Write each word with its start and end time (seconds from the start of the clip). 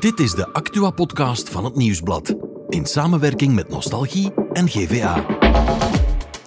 Dit 0.00 0.20
is 0.20 0.32
de 0.32 0.52
Actua-podcast 0.52 1.48
van 1.48 1.64
het 1.64 1.74
Nieuwsblad. 1.74 2.34
In 2.68 2.86
samenwerking 2.86 3.54
met 3.54 3.68
Nostalgie 3.68 4.32
en 4.52 4.68
GVA. 4.68 5.26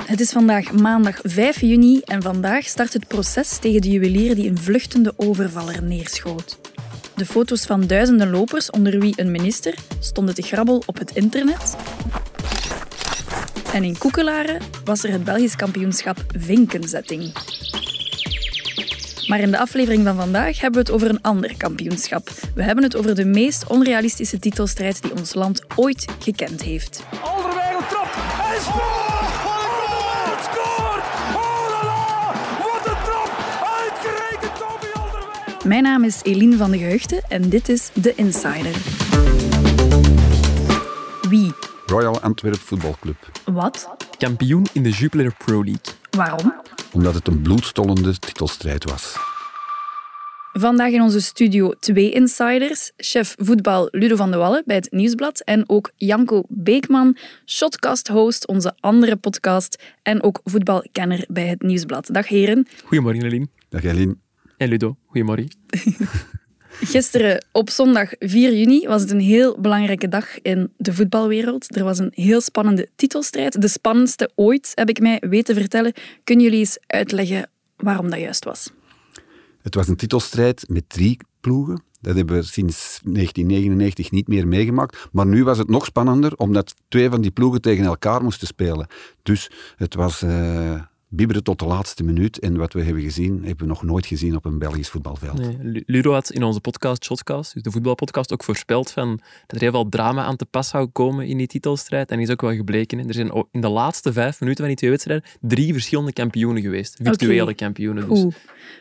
Het 0.06 0.20
is 0.20 0.32
vandaag 0.32 0.72
maandag 0.72 1.20
5 1.24 1.62
juni 1.62 2.00
en 2.00 2.22
vandaag 2.22 2.66
start 2.66 2.94
het 2.94 3.08
proces 3.08 3.58
tegen 3.58 3.82
de 3.82 3.90
juwelier 3.90 4.36
die 4.36 4.50
een 4.50 4.58
vluchtende 4.58 5.14
overvaller 5.16 5.84
neerschoot. 5.84 6.60
De 7.16 7.26
foto's 7.26 7.66
van 7.66 7.88
duizenden 7.88 8.30
lopers, 8.30 8.70
onder 8.70 9.00
wie 9.00 9.22
een 9.22 9.32
minister, 9.32 9.74
stonden 10.00 10.36
te 10.36 10.42
grabbel 10.42 10.84
op 10.86 10.98
het 10.98 11.16
internet. 11.16 11.76
En 13.74 13.84
in 13.84 13.98
Koekelaren 13.98 14.62
was 14.84 15.04
er 15.04 15.12
het 15.12 15.24
Belgisch 15.24 15.56
kampioenschap 15.56 16.18
vinkenzetting. 16.38 17.32
Maar 19.28 19.40
in 19.40 19.52
de 19.52 19.58
aflevering 19.58 20.06
van 20.06 20.16
vandaag 20.16 20.60
hebben 20.60 20.84
we 20.84 20.92
het 20.92 20.96
over 20.96 21.10
een 21.10 21.22
ander 21.22 21.58
kampioenschap. 21.58 22.30
We 22.56 22.64
hebben 22.64 22.84
het 22.84 22.96
over 22.96 23.16
de 23.16 23.26
meest 23.26 23.68
onrealistische 23.68 24.40
titelstrijd 24.40 25.02
die 25.02 25.12
ons 25.16 25.34
land 25.34 25.62
ooit 25.76 26.06
gekend 26.20 26.62
heeft. 26.62 27.04
Alderweireld 27.24 27.90
trapt 27.90 28.16
en 28.16 28.62
scoort! 28.62 29.06
Het 30.30 30.44
scoort! 30.44 31.04
Oh 31.36 31.68
la 31.70 31.84
la! 31.84 32.34
Wat 32.60 32.86
een 32.86 33.04
trap! 33.04 33.32
Uitgerekend 33.82 34.56
Toby 34.60 35.00
Alderweireld! 35.00 35.64
Mijn 35.64 35.84
naam 35.84 36.04
is 36.04 36.20
Eline 36.24 36.58
van 36.58 36.72
de 36.72 36.78
Geheugde 36.78 37.24
en 37.28 37.50
dit 37.50 37.70
is 37.70 37.90
The 38.02 38.14
Insider. 38.16 38.76
Wie? 41.30 41.54
Royal 41.86 42.22
Antwerp 42.22 42.60
Voetbalclub. 42.60 43.18
Wat? 43.46 43.90
kampioen 44.18 44.66
in 44.74 44.84
de 44.84 44.90
Jupiler 44.90 45.34
Pro 45.46 45.64
League. 45.64 45.94
Waarom? 46.10 46.54
Omdat 46.92 47.14
het 47.14 47.28
een 47.28 47.42
bloedstollende 47.42 48.20
titelstrijd 48.20 48.84
was. 48.84 49.16
Vandaag 50.54 50.92
in 50.92 51.02
onze 51.02 51.22
studio 51.22 51.74
twee 51.80 52.12
insiders. 52.12 52.92
Chef 52.98 53.36
voetbal 53.40 53.88
Ludo 53.92 54.16
van 54.16 54.32
de 54.32 54.38
Wallen 54.38 54.64
bij 54.66 54.76
het 54.76 54.92
Nieuwsblad 54.92 55.40
en 55.40 55.70
ook 55.70 55.92
Janko 55.96 56.44
Beekman, 56.48 57.18
shotcast-host, 57.46 58.48
onze 58.48 58.76
andere 58.80 59.16
podcast 59.16 59.84
en 60.04 60.24
ook 60.24 60.42
voetbalkenner 60.44 61.26
bij 61.28 61.48
het 61.48 61.62
Nieuwsblad. 61.62 62.10
Dag 62.12 62.28
heren. 62.28 62.68
Goedemorgen, 62.84 63.24
Eline. 63.24 63.48
Dag 63.70 63.86
Eileen. 63.86 64.22
En 64.58 64.70
Ludo. 64.70 64.96
Goedemorgen. 65.06 65.48
Gisteren 66.82 67.46
op 67.52 67.70
zondag 67.70 68.12
4 68.20 68.54
juni 68.58 68.88
was 68.88 69.02
het 69.02 69.12
een 69.12 69.20
heel 69.20 69.60
belangrijke 69.60 70.08
dag 70.08 70.42
in 70.42 70.74
de 70.78 70.94
voetbalwereld. 70.94 71.76
Er 71.76 71.84
was 71.84 72.00
een 72.00 72.12
heel 72.14 72.42
spannende 72.42 72.88
titelstrijd. 72.96 73.62
De 73.62 73.68
spannendste 73.68 74.32
ooit, 74.36 74.72
heb 74.74 74.90
ik 74.90 75.00
mij 75.00 75.22
weten 75.30 75.56
vertellen. 75.56 75.94
Kunnen 76.24 76.46
jullie 76.46 76.60
eens 76.60 76.78
uitleggen 76.88 77.50
waarom 77.76 78.10
dat 78.10 78.20
juist 78.20 78.44
was? 78.44 78.72
Het 79.62 79.76
was 79.76 79.88
een 79.88 79.96
titelstrijd 79.96 80.66
met 80.68 80.90
drie 80.90 81.18
ploegen. 81.42 81.84
Dat 82.02 82.16
hebben 82.16 82.36
we 82.36 82.44
sinds 82.44 83.00
1999 83.04 84.12
niet 84.12 84.28
meer 84.28 84.48
meegemaakt. 84.48 85.08
Maar 85.12 85.28
nu 85.28 85.44
was 85.44 85.58
het 85.58 85.70
nog 85.70 85.86
spannender, 85.86 86.36
omdat 86.36 86.74
twee 86.88 87.10
van 87.10 87.22
die 87.22 87.32
ploegen 87.32 87.62
tegen 87.62 87.86
elkaar 87.86 88.24
moesten 88.24 88.48
spelen. 88.48 88.88
Dus 89.24 89.52
het 89.76 89.96
was 89.96 90.22
eh 90.22 90.82
bibberen 91.10 91.44
tot 91.44 91.60
de 91.60 91.66
laatste 91.66 92.04
minuut. 92.04 92.40
En 92.40 92.58
wat 92.58 92.74
we 92.74 92.84
hebben 92.84 93.04
gezien, 93.04 93.34
hebben 93.44 93.58
we 93.58 93.66
nog 93.66 93.84
nooit 93.84 94.06
gezien 94.06 94.36
op 94.36 94.46
een 94.46 94.60
Belgisch 94.60 94.90
voetbalveld. 94.90 95.40
Nee, 95.40 95.58
Lu- 95.62 95.84
Ludo 95.86 96.12
had 96.14 96.32
in 96.32 96.44
onze 96.44 96.60
podcast, 96.60 97.04
Shotcast, 97.06 97.54
dus 97.54 97.64
de 97.64 97.72
voetbalpodcast, 97.72 98.34
ook 98.34 98.44
voorspeld 98.44 98.92
van 98.92 99.10
dat 99.48 99.56
er 99.56 99.62
heel 99.62 99.72
veel 99.72 99.90
drama 99.90 100.24
aan 100.24 100.36
te 100.36 100.46
pas 100.46 100.68
zou 100.70 100.88
komen 100.88 101.28
in 101.28 101.38
die 101.38 101.48
titelstrijd. 101.48 102.12
En 102.12 102.20
is 102.20 102.30
ook 102.30 102.42
wel 102.42 102.54
gebleken. 102.56 102.98
hè. 102.98 103.08
Er 103.08 103.14
zijn 103.14 103.46
in 103.52 103.62
de 103.62 103.70
laatste 103.70 104.14
vijf 104.14 104.40
minuten 104.40 104.60
van 104.60 104.68
die 104.68 104.78
twee 104.78 104.90
wedstrijden 104.90 105.30
drie 105.42 105.74
verschillende 105.74 106.14
kampioenen 106.14 106.62
geweest. 106.62 106.98
Virtuele 107.02 107.54
kampioenen 107.54 108.10
dus. 108.10 108.26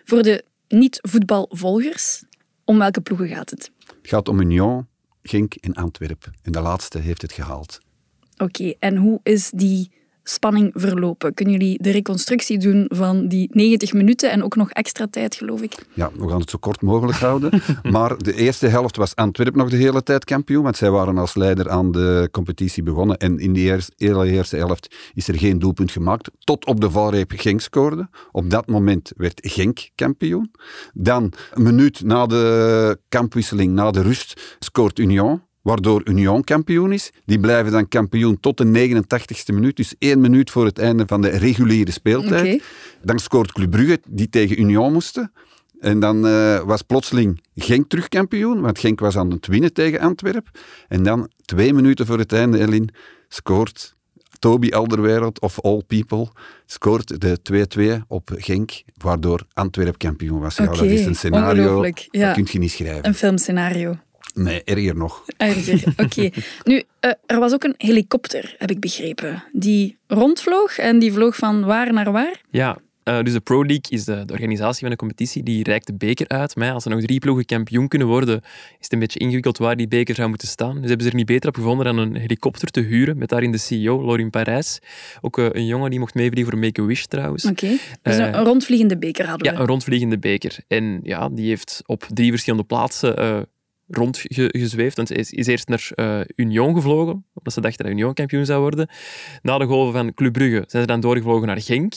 Voor 0.04 0.22
de 0.22 0.44
niet-voetbalvolgers, 0.68 2.24
om 2.64 2.78
welke 2.78 3.00
ploegen 3.00 3.28
gaat 3.28 3.50
het? 3.50 3.70
Het 3.86 4.08
gaat 4.14 4.28
om 4.28 4.40
Union, 4.40 4.86
Genk 5.22 5.54
en 5.54 5.74
Antwerpen. 5.74 6.34
En 6.42 6.52
de 6.52 6.60
laatste 6.60 6.98
heeft 6.98 7.22
het 7.22 7.32
gehaald. 7.32 7.78
Oké, 8.36 8.74
en 8.78 8.96
hoe 8.96 9.20
is 9.22 9.50
die 9.50 9.90
spanning 10.28 10.70
verlopen? 10.74 11.34
Kunnen 11.34 11.54
jullie 11.54 11.82
de 11.82 11.90
reconstructie 11.90 12.58
doen 12.58 12.84
van 12.88 13.28
die 13.28 13.48
90 13.52 13.92
minuten 13.92 14.30
en 14.30 14.42
ook 14.42 14.56
nog 14.56 14.70
extra 14.70 15.06
tijd, 15.10 15.34
geloof 15.34 15.62
ik? 15.62 15.74
Ja, 15.94 16.10
we 16.18 16.28
gaan 16.28 16.40
het 16.40 16.50
zo 16.50 16.58
kort 16.58 16.82
mogelijk 16.82 17.18
houden. 17.18 17.62
maar 17.90 18.18
de 18.18 18.34
eerste 18.34 18.66
helft 18.66 18.96
was 18.96 19.14
Antwerpen 19.14 19.58
nog 19.58 19.70
de 19.70 19.76
hele 19.76 20.02
tijd 20.02 20.24
kampioen, 20.24 20.62
want 20.62 20.76
zij 20.76 20.90
waren 20.90 21.18
als 21.18 21.34
leider 21.34 21.70
aan 21.70 21.92
de 21.92 22.28
competitie 22.32 22.82
begonnen. 22.82 23.16
En 23.16 23.38
in 23.38 23.52
die 23.52 23.64
eerste, 23.64 23.92
hele 23.96 24.30
eerste 24.30 24.56
helft 24.56 24.94
is 25.14 25.28
er 25.28 25.38
geen 25.38 25.58
doelpunt 25.58 25.90
gemaakt, 25.90 26.30
tot 26.38 26.66
op 26.66 26.80
de 26.80 26.90
valreep 26.90 27.32
Genk 27.34 27.60
scoorde. 27.60 28.08
Op 28.32 28.50
dat 28.50 28.66
moment 28.66 29.12
werd 29.16 29.40
Genk 29.42 29.88
kampioen. 29.94 30.50
Dan, 30.94 31.32
een 31.52 31.62
minuut 31.62 32.02
na 32.04 32.26
de 32.26 32.98
kampwisseling, 33.08 33.72
na 33.72 33.90
de 33.90 34.02
rust, 34.02 34.56
scoort 34.58 34.98
Union. 34.98 35.45
Waardoor 35.66 36.02
Union 36.04 36.44
kampioen 36.44 36.92
is. 36.92 37.10
Die 37.24 37.40
blijven 37.40 37.72
dan 37.72 37.88
kampioen 37.88 38.40
tot 38.40 38.56
de 38.56 38.64
89ste 38.64 39.54
minuut. 39.54 39.76
Dus 39.76 39.94
één 39.98 40.20
minuut 40.20 40.50
voor 40.50 40.64
het 40.64 40.78
einde 40.78 41.04
van 41.06 41.22
de 41.22 41.28
reguliere 41.28 41.90
speeltijd. 41.90 42.62
Dan 43.02 43.18
scoort 43.18 43.52
Club 43.52 43.70
Brugge, 43.70 44.00
die 44.08 44.28
tegen 44.28 44.60
Union 44.60 44.92
moesten. 44.92 45.32
En 45.80 46.00
dan 46.00 46.26
eh, 46.26 46.60
was 46.60 46.82
plotseling 46.82 47.40
Genk 47.54 47.88
terug 47.88 48.08
kampioen, 48.08 48.60
want 48.60 48.78
Genk 48.78 49.00
was 49.00 49.16
aan 49.16 49.30
het 49.30 49.46
winnen 49.46 49.72
tegen 49.72 50.00
Antwerpen. 50.00 50.52
En 50.88 51.02
dan, 51.02 51.30
twee 51.44 51.72
minuten 51.72 52.06
voor 52.06 52.18
het 52.18 52.32
einde, 52.32 52.58
Elin, 52.58 52.88
scoort 53.28 53.96
Toby 54.38 54.70
Alderweireld, 54.70 55.40
of 55.40 55.60
All 55.60 55.82
People, 55.86 56.28
scoort 56.66 57.20
de 57.20 57.66
2-2 58.00 58.06
op 58.08 58.30
Genk, 58.34 58.82
waardoor 58.96 59.46
Antwerpen 59.52 59.96
kampioen 59.96 60.40
was. 60.40 60.56
Ja, 60.56 60.66
dat 60.66 60.82
is 60.82 61.06
een 61.06 61.14
scenario, 61.14 61.84
ja. 62.10 62.26
dat 62.26 62.34
kun 62.34 62.46
je 62.50 62.58
niet 62.58 62.70
schrijven. 62.70 63.06
Een 63.06 63.14
filmscenario. 63.14 63.96
Nee, 64.38 64.64
erger 64.64 64.96
nog. 64.96 65.24
Erger, 65.36 65.84
oké. 66.04 66.30
Nu, 66.64 66.82
eh, 67.00 67.10
er 67.26 67.38
was 67.38 67.52
ook 67.52 67.64
een 67.64 67.74
helikopter, 67.76 68.54
heb 68.58 68.70
ik 68.70 68.80
begrepen, 68.80 69.44
die 69.52 69.96
rondvloog 70.06 70.78
en 70.78 70.98
die 70.98 71.12
vloog 71.12 71.36
van 71.36 71.64
waar 71.64 71.92
naar 71.92 72.12
waar? 72.12 72.40
Ja, 72.50 72.78
eh, 73.06 73.22
dus 73.22 73.32
de 73.32 73.40
Pro 73.40 73.64
League 73.64 73.84
is 73.88 74.04
de, 74.04 74.24
de 74.24 74.32
organisatie 74.32 74.80
van 74.80 74.90
de 74.90 74.96
competitie, 74.96 75.42
die 75.42 75.64
reikt 75.64 75.86
de 75.86 75.94
beker 75.94 76.28
uit. 76.28 76.56
Maar 76.56 76.66
ja, 76.66 76.72
als 76.72 76.84
er 76.84 76.90
nog 76.90 77.00
drie 77.00 77.18
ploegen 77.18 77.44
kampioen 77.44 77.88
kunnen 77.88 78.08
worden, 78.08 78.40
is 78.42 78.76
het 78.78 78.92
een 78.92 78.98
beetje 78.98 79.18
ingewikkeld 79.18 79.58
waar 79.58 79.76
die 79.76 79.88
beker 79.88 80.14
zou 80.14 80.28
moeten 80.28 80.48
staan. 80.48 80.74
Dus 80.74 80.88
hebben 80.88 81.02
ze 81.02 81.10
er 81.10 81.16
niet 81.16 81.26
beter 81.26 81.48
op 81.48 81.54
gevonden 81.54 81.84
dan 81.84 81.98
een 81.98 82.16
helikopter 82.16 82.68
te 82.68 82.80
huren, 82.80 83.18
met 83.18 83.28
daarin 83.28 83.52
de 83.52 83.58
CEO, 83.58 84.02
Lorin 84.02 84.30
Parijs. 84.30 84.78
Ook 85.20 85.38
eh, 85.38 85.46
een 85.50 85.66
jongen 85.66 85.90
die 85.90 85.98
mocht 85.98 86.14
meevliegen 86.14 86.52
voor 86.52 86.60
Make-A-Wish 86.60 87.04
trouwens. 87.04 87.44
Oké. 87.44 87.68
Dus 88.02 88.16
een, 88.16 88.38
een 88.38 88.44
rondvliegende 88.44 88.98
beker 88.98 89.26
hadden 89.26 89.46
we. 89.46 89.54
Ja, 89.54 89.60
een 89.60 89.66
rondvliegende 89.66 90.18
beker. 90.18 90.56
En 90.68 91.00
ja, 91.02 91.28
die 91.28 91.48
heeft 91.48 91.82
op 91.86 92.06
drie 92.14 92.30
verschillende 92.30 92.64
plaatsen 92.64 93.16
eh 93.16 93.38
rondgezweefd. 93.88 94.96
Want 94.96 95.08
ze 95.08 95.14
is, 95.14 95.30
is 95.30 95.46
eerst 95.46 95.68
naar 95.68 95.90
eh, 95.94 96.20
Union 96.36 96.74
gevlogen, 96.74 97.24
omdat 97.34 97.52
ze 97.52 97.60
dachten 97.60 97.84
dat 97.84 97.94
Union 97.94 98.14
kampioen 98.14 98.46
zou 98.46 98.60
worden. 98.60 98.88
Na 99.42 99.58
de 99.58 99.64
golven 99.64 99.92
van 99.92 100.14
Club 100.14 100.32
Brugge 100.32 100.64
zijn 100.66 100.82
ze 100.82 100.88
dan 100.88 101.00
doorgevlogen 101.00 101.46
naar 101.46 101.60
Genk. 101.60 101.94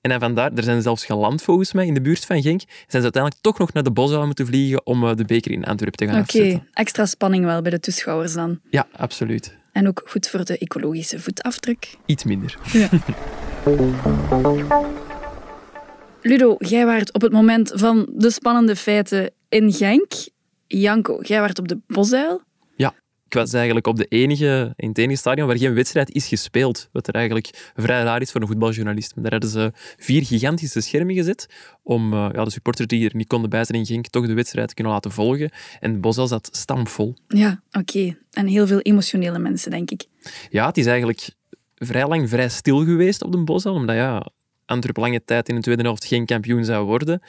En 0.00 0.10
dan 0.10 0.20
vandaar, 0.20 0.52
er 0.52 0.62
zijn 0.62 0.76
ze 0.76 0.82
zelfs 0.82 1.04
geland 1.04 1.42
volgens 1.42 1.72
mij 1.72 1.86
in 1.86 1.94
de 1.94 2.00
buurt 2.00 2.24
van 2.24 2.42
Genk. 2.42 2.60
Zijn 2.66 2.86
ze 2.88 3.00
uiteindelijk 3.02 3.42
toch 3.42 3.58
nog 3.58 3.72
naar 3.72 3.82
de 3.82 3.90
Bosuil 3.90 4.26
moeten 4.26 4.46
vliegen 4.46 4.86
om 4.86 5.04
eh, 5.04 5.14
de 5.14 5.24
beker 5.24 5.50
in 5.50 5.64
Antwerpen 5.64 5.98
te 5.98 6.12
gaan 6.12 6.20
Oké, 6.20 6.66
extra 6.72 7.06
spanning 7.06 7.44
wel 7.44 7.62
bij 7.62 7.70
de 7.70 7.80
toeschouwers 7.80 8.32
dan. 8.32 8.60
Ja, 8.70 8.86
absoluut. 8.92 9.58
En 9.72 9.88
ook 9.88 10.02
goed 10.04 10.28
voor 10.28 10.44
de 10.44 10.58
ecologische 10.58 11.20
voetafdruk. 11.20 11.96
Iets 12.06 12.24
minder. 12.24 12.58
Ludo, 16.22 16.54
jij 16.58 16.86
waart 16.86 17.12
op 17.12 17.20
het 17.20 17.32
moment 17.32 17.72
van 17.74 18.08
de 18.14 18.30
spannende 18.30 18.76
feiten 18.76 19.30
in 19.48 19.72
Genk. 19.72 20.12
Janko, 20.78 21.18
jij 21.22 21.40
waart 21.40 21.58
op 21.58 21.68
de 21.68 21.78
Bosuil. 21.86 22.42
Ja, 22.76 22.94
ik 23.26 23.34
was 23.34 23.52
eigenlijk 23.52 23.86
op 23.86 23.96
de 23.96 24.04
enige, 24.04 24.72
in 24.76 24.88
het 24.88 24.98
enige 24.98 25.18
stadion 25.18 25.46
waar 25.46 25.58
geen 25.58 25.74
wedstrijd 25.74 26.14
is 26.14 26.28
gespeeld. 26.28 26.88
Wat 26.92 27.08
er 27.08 27.14
eigenlijk 27.14 27.72
vrij 27.76 28.02
raar 28.02 28.20
is 28.20 28.30
voor 28.30 28.40
een 28.40 28.46
voetbaljournalist. 28.46 29.14
Maar 29.14 29.22
daar 29.22 29.32
hadden 29.32 29.50
ze 29.50 29.72
vier 29.96 30.24
gigantische 30.24 30.80
schermen 30.80 31.14
gezet 31.14 31.46
om 31.82 32.12
eh, 32.12 32.28
ja, 32.32 32.44
de 32.44 32.50
supporters 32.50 32.86
die 32.86 33.08
er 33.08 33.16
niet 33.16 33.26
konden 33.26 33.50
bij 33.50 33.64
zijn 33.64 33.78
in 33.78 33.86
Genk 33.86 34.06
toch 34.06 34.26
de 34.26 34.34
wedstrijd 34.34 34.68
te 34.68 34.74
kunnen 34.74 34.92
laten 34.92 35.10
volgen. 35.10 35.50
En 35.80 36.00
Bosel 36.00 36.26
zat 36.26 36.48
stampvol. 36.52 37.14
Ja, 37.28 37.62
oké. 37.72 38.16
En 38.30 38.46
heel 38.46 38.66
veel 38.66 38.80
emotionele 38.80 39.38
mensen, 39.38 39.70
denk 39.70 39.90
ik. 39.90 40.06
Ja, 40.50 40.66
het 40.66 40.76
is 40.76 40.86
eigenlijk 40.86 41.30
vrij 41.74 42.08
lang 42.08 42.28
vrij 42.28 42.48
stil 42.48 42.84
geweest 42.84 43.22
op 43.22 43.32
de 43.32 43.38
Bosel, 43.38 43.74
omdat 43.74 43.96
ja, 43.96 44.26
Antwerpen 44.66 45.02
lange 45.02 45.24
tijd 45.24 45.48
in 45.48 45.54
de 45.54 45.60
tweede 45.60 45.82
helft 45.82 46.04
geen 46.04 46.26
kampioen 46.26 46.64
zou 46.64 46.86
worden. 46.86 47.20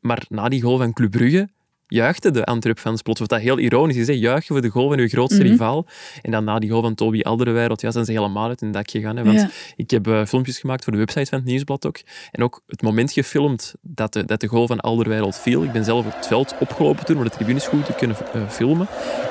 Maar 0.00 0.24
na 0.28 0.48
die 0.48 0.62
goal 0.62 0.78
van 0.78 0.92
Club 0.92 1.10
Brugge 1.10 1.48
juichten 1.92 2.32
de 2.32 2.44
Antwerp-fans 2.44 3.02
plots. 3.02 3.20
Wat 3.20 3.28
dat 3.28 3.40
heel 3.40 3.58
ironisch 3.58 3.96
is, 3.96 4.06
hè? 4.06 4.12
juichen 4.12 4.46
voor 4.46 4.60
de 4.60 4.68
goal 4.68 4.88
van 4.88 4.98
uw 4.98 5.08
grootste 5.08 5.40
Mhm. 5.42 5.50
rivaal. 5.50 5.86
En 6.22 6.30
dan 6.30 6.44
na 6.44 6.58
die 6.58 6.70
goal 6.70 6.82
van 6.82 6.94
Toby 6.94 7.20
Alderweireld, 7.20 7.80
ja, 7.80 7.90
zijn 7.90 8.04
ze 8.04 8.12
helemaal 8.12 8.48
uit 8.48 8.60
hun 8.60 8.72
dak 8.72 8.90
gegaan. 8.90 9.16
Hè? 9.16 9.24
Want 9.24 9.40
Ja. 9.40 9.48
ik 9.76 9.90
heb 9.90 10.06
eh, 10.06 10.24
filmpjes 10.24 10.58
gemaakt 10.58 10.84
voor 10.84 10.92
de 10.92 10.98
website 10.98 11.26
van 11.26 11.38
het 11.38 11.46
Nieuwsblad 11.46 11.86
ook. 11.86 12.00
En 12.30 12.42
ook 12.42 12.60
het 12.66 12.82
moment 12.82 13.12
gefilmd 13.12 13.74
dat 13.82 14.12
de, 14.12 14.24
dat 14.24 14.40
de 14.40 14.46
goal 14.46 14.66
van 14.66 14.80
Alderweireld 14.80 15.36
viel. 15.36 15.62
Ik 15.62 15.72
ben 15.72 15.84
zelf 15.84 16.04
het 16.14 16.26
veld 16.26 16.54
opgelopen 16.60 17.04
toen 17.04 17.16
om 17.16 17.24
de 17.24 17.30
tribunes 17.30 17.66
goed 17.66 17.84
te 17.86 17.92
kunnen 17.92 18.16
eh, 18.32 18.48
filmen. 18.48 18.86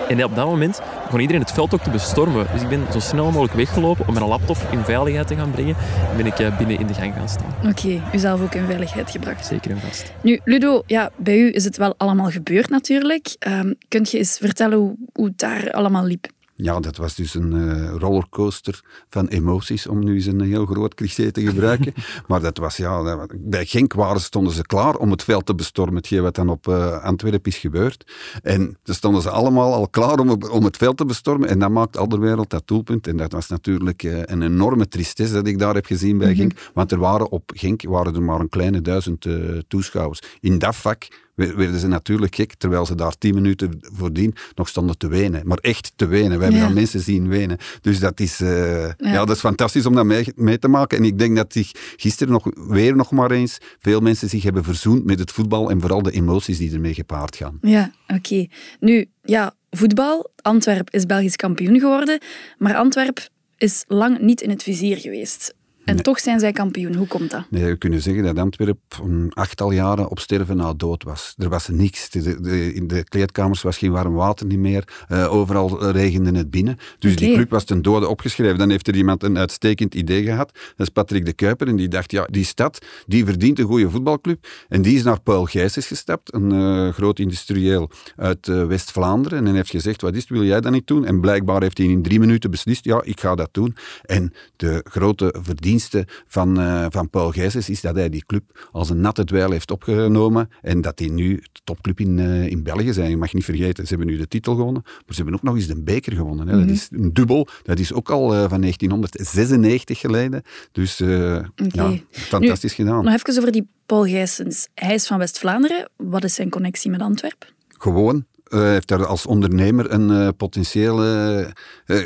En 0.09 0.23
op 0.23 0.35
dat 0.35 0.45
moment 0.45 0.81
begon 1.03 1.19
iedereen 1.19 1.41
het 1.41 1.51
veld 1.51 1.73
ook 1.73 1.81
te 1.83 1.89
bestormen. 1.89 2.47
Dus 2.53 2.61
ik 2.61 2.69
ben 2.69 2.81
zo 2.91 2.99
snel 2.99 3.25
mogelijk 3.25 3.53
weggelopen 3.53 4.07
om 4.07 4.13
mijn 4.13 4.25
laptop 4.25 4.57
in 4.71 4.79
veiligheid 4.83 5.27
te 5.27 5.35
gaan 5.35 5.51
brengen. 5.51 5.75
En 6.11 6.17
ben 6.17 6.25
ik 6.25 6.39
eh, 6.39 6.57
binnen 6.57 6.79
in 6.79 6.87
de 6.87 6.93
gang 6.93 7.13
gaan 7.13 7.29
staan. 7.29 7.53
Oké, 7.69 8.01
u 8.13 8.17
zelf 8.17 8.41
ook 8.41 8.55
in 8.55 8.65
veiligheid 8.65 9.11
gebracht. 9.11 9.45
Zeker 9.45 9.71
en 9.71 9.79
vast. 9.79 10.13
Nu, 10.23 10.39
Ludo, 10.45 10.83
ja, 10.85 11.11
bij 11.15 11.37
u 11.37 11.53
is 11.53 11.63
het 11.63 11.77
wel 11.77 11.93
allemaal 11.97 12.25
gebeurd 12.29 12.49
gebeurd 12.51 12.69
natuurlijk. 12.69 13.35
Um, 13.47 13.75
kunt 13.87 14.11
je 14.11 14.17
eens 14.17 14.37
vertellen 14.37 14.77
hoe, 14.77 14.95
hoe 15.13 15.25
het 15.25 15.39
daar 15.39 15.71
allemaal 15.71 16.05
liep? 16.05 16.27
Ja, 16.61 16.79
dat 16.79 16.97
was 16.97 17.15
dus 17.15 17.33
een 17.33 17.53
uh, 17.53 17.93
rollercoaster 17.97 18.81
van 19.09 19.27
emoties, 19.27 19.87
om 19.87 20.03
nu 20.03 20.13
eens 20.13 20.25
een 20.25 20.41
heel 20.41 20.65
groot 20.65 20.93
cliché 20.93 21.31
te 21.31 21.41
gebruiken. 21.41 21.93
maar 22.27 22.41
dat 22.41 22.57
was, 22.57 22.77
ja, 22.77 23.27
bij 23.37 23.65
Genk 23.65 23.93
waren, 23.93 24.21
stonden 24.21 24.53
ze 24.53 24.61
klaar 24.61 24.95
om 24.95 25.11
het 25.11 25.23
veld 25.23 25.45
te 25.45 25.55
bestormen, 25.55 25.95
hetgeen 25.95 26.21
wat 26.21 26.35
dan 26.35 26.49
op 26.49 26.67
uh, 26.67 27.03
Antwerpen 27.03 27.51
is 27.51 27.57
gebeurd. 27.57 28.11
En 28.41 28.77
dan 28.83 28.95
stonden 28.95 29.21
ze 29.21 29.29
allemaal 29.29 29.73
al 29.73 29.87
klaar 29.87 30.19
om, 30.19 30.29
om 30.29 30.63
het 30.63 30.77
veld 30.77 30.97
te 30.97 31.05
bestormen. 31.05 31.49
En 31.49 31.59
dan 31.59 31.71
maakt 31.71 31.97
Alderwereld 31.97 32.49
dat 32.49 32.67
doelpunt. 32.67 33.07
En 33.07 33.17
dat 33.17 33.31
was 33.31 33.47
natuurlijk 33.47 34.03
uh, 34.03 34.19
een 34.25 34.41
enorme 34.41 34.87
tristesse 34.87 35.33
dat 35.33 35.47
ik 35.47 35.59
daar 35.59 35.73
heb 35.75 35.85
gezien 35.85 36.17
bij 36.17 36.27
mm 36.27 36.33
-hmm. 36.33 36.49
Genk. 36.49 36.71
Want 36.73 36.91
er 36.91 36.99
waren 36.99 37.31
op 37.31 37.51
Genk 37.55 37.83
waren 37.83 38.15
er 38.15 38.23
maar 38.23 38.39
een 38.39 38.49
kleine 38.49 38.81
duizend 38.81 39.25
toeschouwers. 39.67 40.19
In 40.39 40.59
dat 40.59 40.75
vak 40.75 41.07
werden 41.35 41.79
ze 41.79 41.87
natuurlijk 41.87 42.35
gek, 42.35 42.53
terwijl 42.53 42.85
ze 42.85 42.95
daar 42.95 43.17
tien 43.17 43.33
minuten 43.33 43.79
voordien 43.81 44.35
nog 44.55 44.67
stonden 44.67 44.97
te 44.97 45.07
wenen. 45.07 45.47
Maar 45.47 45.57
echt 45.57 45.91
te 45.95 46.05
wenen. 46.05 46.37
We 46.37 46.43
hebben 46.43 46.59
ja. 46.59 46.65
dan 46.65 46.73
mensen 46.73 46.99
zien 46.99 47.27
wenen. 47.27 47.57
Dus 47.81 47.99
dat 47.99 48.19
is, 48.19 48.41
uh, 48.41 48.49
ja. 48.81 48.93
ja. 48.97 49.25
dat 49.25 49.35
is 49.35 49.39
fantastisch 49.39 49.85
om 49.85 49.95
dat 49.95 50.05
mee, 50.05 50.25
mee, 50.35 50.59
te 50.59 50.67
maken. 50.67 50.97
En 50.97 51.03
ik 51.03 51.19
denk 51.19 51.35
dat 51.35 51.53
zich 51.53 51.71
gisteren 51.95 52.33
nog 52.33 52.47
weer 52.67 52.95
nog 52.95 53.11
maar 53.11 53.31
eens 53.31 53.57
veel 53.79 53.99
mensen 53.99 54.29
zich 54.29 54.43
hebben 54.43 54.63
verzoend 54.63 55.05
met 55.05 55.19
het 55.19 55.31
voetbal 55.31 55.69
en 55.69 55.79
vooral 55.79 56.01
de 56.01 56.11
emoties 56.11 56.57
die 56.57 56.73
ermee 56.73 56.93
gepaard 56.93 57.35
gaan. 57.35 57.57
Ja, 57.61 57.91
oké. 58.07 58.13
Okay. 58.15 58.49
Nu, 58.79 59.05
ja, 59.23 59.53
voetbal. 59.69 60.31
Antwerp 60.41 60.89
is 60.89 61.05
Belgisch 61.05 61.35
kampioen 61.35 61.79
geworden, 61.79 62.19
maar 62.57 62.75
Antwerp 62.75 63.29
is 63.57 63.83
lang 63.87 64.19
niet 64.19 64.41
in 64.41 64.49
het 64.49 64.63
vizier 64.63 64.97
geweest. 64.97 65.53
En 65.85 65.93
nee. 65.93 66.03
toch 66.03 66.19
zijn 66.19 66.39
zij 66.39 66.51
kampioen. 66.51 66.95
Hoe 66.95 67.07
komt 67.07 67.31
dat? 67.31 67.43
Nee, 67.49 67.65
we 67.65 67.75
kunnen 67.75 68.01
zeggen 68.01 68.23
dat 68.23 68.37
Antwerpen 68.37 68.79
een 69.03 69.31
achttal 69.33 69.71
jaren 69.71 70.09
op 70.09 70.19
sterven 70.19 70.57
na 70.57 70.73
dood 70.73 71.03
was. 71.03 71.33
Er 71.37 71.49
was 71.49 71.67
niks. 71.67 72.09
De, 72.09 72.41
de, 72.41 72.73
in 72.73 72.87
de 72.87 73.03
kleedkamers 73.03 73.61
was 73.61 73.77
geen 73.77 73.91
warm 73.91 74.13
water 74.13 74.45
niet 74.45 74.59
meer. 74.59 74.83
Uh, 75.11 75.33
overal 75.33 75.91
regende 75.91 76.37
het 76.37 76.49
binnen. 76.49 76.77
Dus 76.99 77.13
okay. 77.13 77.25
die 77.25 77.35
club 77.35 77.49
was 77.49 77.63
ten 77.63 77.81
dode 77.81 78.07
opgeschreven. 78.07 78.57
Dan 78.57 78.69
heeft 78.69 78.87
er 78.87 78.95
iemand 78.95 79.23
een 79.23 79.37
uitstekend 79.37 79.95
idee 79.95 80.23
gehad. 80.23 80.51
Dat 80.53 80.87
is 80.87 80.89
Patrick 80.89 81.25
de 81.25 81.33
Kuiper. 81.33 81.67
En 81.67 81.75
die 81.75 81.87
dacht, 81.87 82.11
ja, 82.11 82.27
die 82.29 82.45
stad, 82.45 82.85
die 83.05 83.25
verdient 83.25 83.59
een 83.59 83.65
goede 83.65 83.89
voetbalclub. 83.89 84.47
En 84.69 84.81
die 84.81 84.95
is 84.95 85.03
naar 85.03 85.21
Paul 85.21 85.45
Gijsens 85.45 85.87
gestapt. 85.87 86.33
Een 86.33 86.53
uh, 86.53 86.89
groot 86.89 87.19
industrieel 87.19 87.91
uit 88.15 88.47
uh, 88.47 88.65
West-Vlaanderen. 88.65 89.37
En 89.37 89.45
hij 89.45 89.55
heeft 89.55 89.69
gezegd, 89.69 90.01
wat 90.01 90.13
is 90.13 90.19
het, 90.19 90.29
wil 90.29 90.43
jij 90.43 90.61
dat 90.61 90.71
niet 90.71 90.87
doen? 90.87 91.05
En 91.05 91.19
blijkbaar 91.21 91.61
heeft 91.61 91.77
hij 91.77 91.87
in 91.87 92.01
drie 92.01 92.19
minuten 92.19 92.51
beslist, 92.51 92.85
ja, 92.85 93.01
ik 93.03 93.19
ga 93.19 93.35
dat 93.35 93.49
doen. 93.51 93.75
En 94.01 94.33
de 94.55 94.85
grote 94.89 95.35
verdienste 95.79 96.07
van, 96.27 96.59
uh, 96.59 96.85
van 96.89 97.09
Paul 97.09 97.31
Gijsens 97.31 97.69
is 97.69 97.81
dat 97.81 97.95
hij 97.95 98.09
die 98.09 98.25
club 98.25 98.67
als 98.71 98.89
een 98.89 99.01
natte 99.01 99.23
dweil 99.23 99.51
heeft 99.51 99.71
opgenomen 99.71 100.49
en 100.61 100.81
dat 100.81 100.97
die 100.97 101.11
nu 101.11 101.35
de 101.35 101.59
topclub 101.63 101.99
in, 101.99 102.17
uh, 102.17 102.47
in 102.47 102.63
België 102.63 102.93
zijn. 102.93 103.09
Je 103.09 103.17
mag 103.17 103.33
niet 103.33 103.45
vergeten, 103.45 103.87
ze 103.87 103.95
hebben 103.95 104.13
nu 104.13 104.17
de 104.17 104.27
titel 104.27 104.55
gewonnen, 104.55 104.81
maar 104.83 105.03
ze 105.07 105.15
hebben 105.15 105.33
ook 105.33 105.43
nog 105.43 105.55
eens 105.55 105.67
de 105.67 105.83
beker 105.83 106.13
gewonnen. 106.13 106.47
Hè. 106.47 106.53
Mm 106.53 106.59
-hmm. 106.59 106.67
Dat 106.67 106.75
is 106.75 106.87
een 106.91 107.13
dubbel, 107.13 107.47
dat 107.63 107.79
is 107.79 107.93
ook 107.93 108.09
al 108.09 108.33
uh, 108.33 108.49
van 108.49 108.61
1996 108.61 109.99
geleden. 109.99 110.41
Dus 110.71 111.01
okay. 111.01 111.43
ja, 111.55 111.93
fantastisch 112.09 112.77
nu, 112.77 112.85
gedaan. 112.85 113.03
Nog 113.03 113.13
even 113.13 113.37
over 113.37 113.51
die 113.51 113.67
Paul 113.85 114.03
Gijsens. 114.03 114.67
Hij 114.73 114.93
is 114.93 115.07
van 115.07 115.17
West-Vlaanderen. 115.17 115.89
Wat 115.95 116.23
is 116.23 116.33
zijn 116.33 116.49
connectie 116.49 116.91
met 116.91 117.01
Antwerpen? 117.01 117.47
Gewoon 117.67 118.25
uh, 118.53 118.61
heeft 118.61 118.87
daar 118.87 119.05
als 119.05 119.25
ondernemer 119.25 119.91
een 119.91 120.09
uh, 120.09 120.27
potentiële 120.37 121.53
uh, 121.85 121.97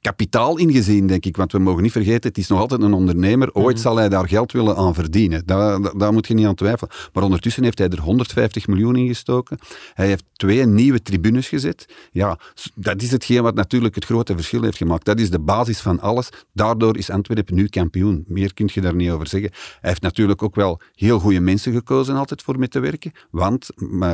kapitaal 0.00 0.58
ingezien, 0.58 1.06
denk 1.06 1.24
ik. 1.24 1.36
Want 1.36 1.52
we 1.52 1.58
mogen 1.58 1.82
niet 1.82 1.92
vergeten, 1.92 2.28
het 2.28 2.38
is 2.38 2.48
nog 2.48 2.58
altijd 2.58 2.82
een 2.82 2.92
ondernemer. 2.92 3.54
Ooit 3.54 3.76
mm. 3.76 3.82
zal 3.82 3.96
hij 3.96 4.08
daar 4.08 4.28
geld 4.28 4.52
willen 4.52 4.76
aan 4.76 4.94
verdienen. 4.94 5.42
Daar, 5.46 5.82
daar, 5.82 5.98
daar, 5.98 6.12
moet 6.12 6.26
je 6.26 6.34
niet 6.34 6.46
aan 6.46 6.54
twijfelen. 6.54 6.94
Maar 7.12 7.22
ondertussen 7.22 7.64
heeft 7.64 7.78
hij 7.78 7.88
er 7.88 8.00
150 8.00 8.66
miljoen 8.66 8.96
in 8.96 9.06
gestoken. 9.06 9.58
Hij 9.94 10.06
heeft 10.06 10.24
twee 10.32 10.66
nieuwe 10.66 11.02
tribunes 11.02 11.48
gezet. 11.48 11.86
Ja, 12.12 12.38
dat 12.74 13.02
is 13.02 13.10
hetgeen 13.10 13.42
wat 13.42 13.54
natuurlijk 13.54 13.94
het 13.94 14.04
grote 14.04 14.34
verschil 14.34 14.62
heeft 14.62 14.76
gemaakt. 14.76 15.04
Dat 15.04 15.18
is 15.18 15.30
de 15.30 15.40
basis 15.40 15.80
van 15.80 16.00
alles. 16.00 16.28
Daardoor 16.52 16.96
is 16.96 17.10
Antwerpen 17.10 17.54
nu 17.54 17.66
kampioen. 17.66 18.24
Meer 18.26 18.54
kun 18.54 18.68
je 18.72 18.80
daar 18.80 18.94
niet 18.94 19.10
over 19.10 19.26
zeggen. 19.26 19.50
Hij 19.80 19.90
heeft 19.90 20.02
natuurlijk 20.02 20.42
ook 20.42 20.54
wel 20.54 20.80
heel 20.94 21.18
goede 21.18 21.40
mensen 21.40 21.72
gekozen 21.72 22.16
altijd 22.16 22.42
voor 22.42 22.58
mee 22.58 22.68
te 22.68 22.80
werken. 22.80 23.12
Want 23.30 23.68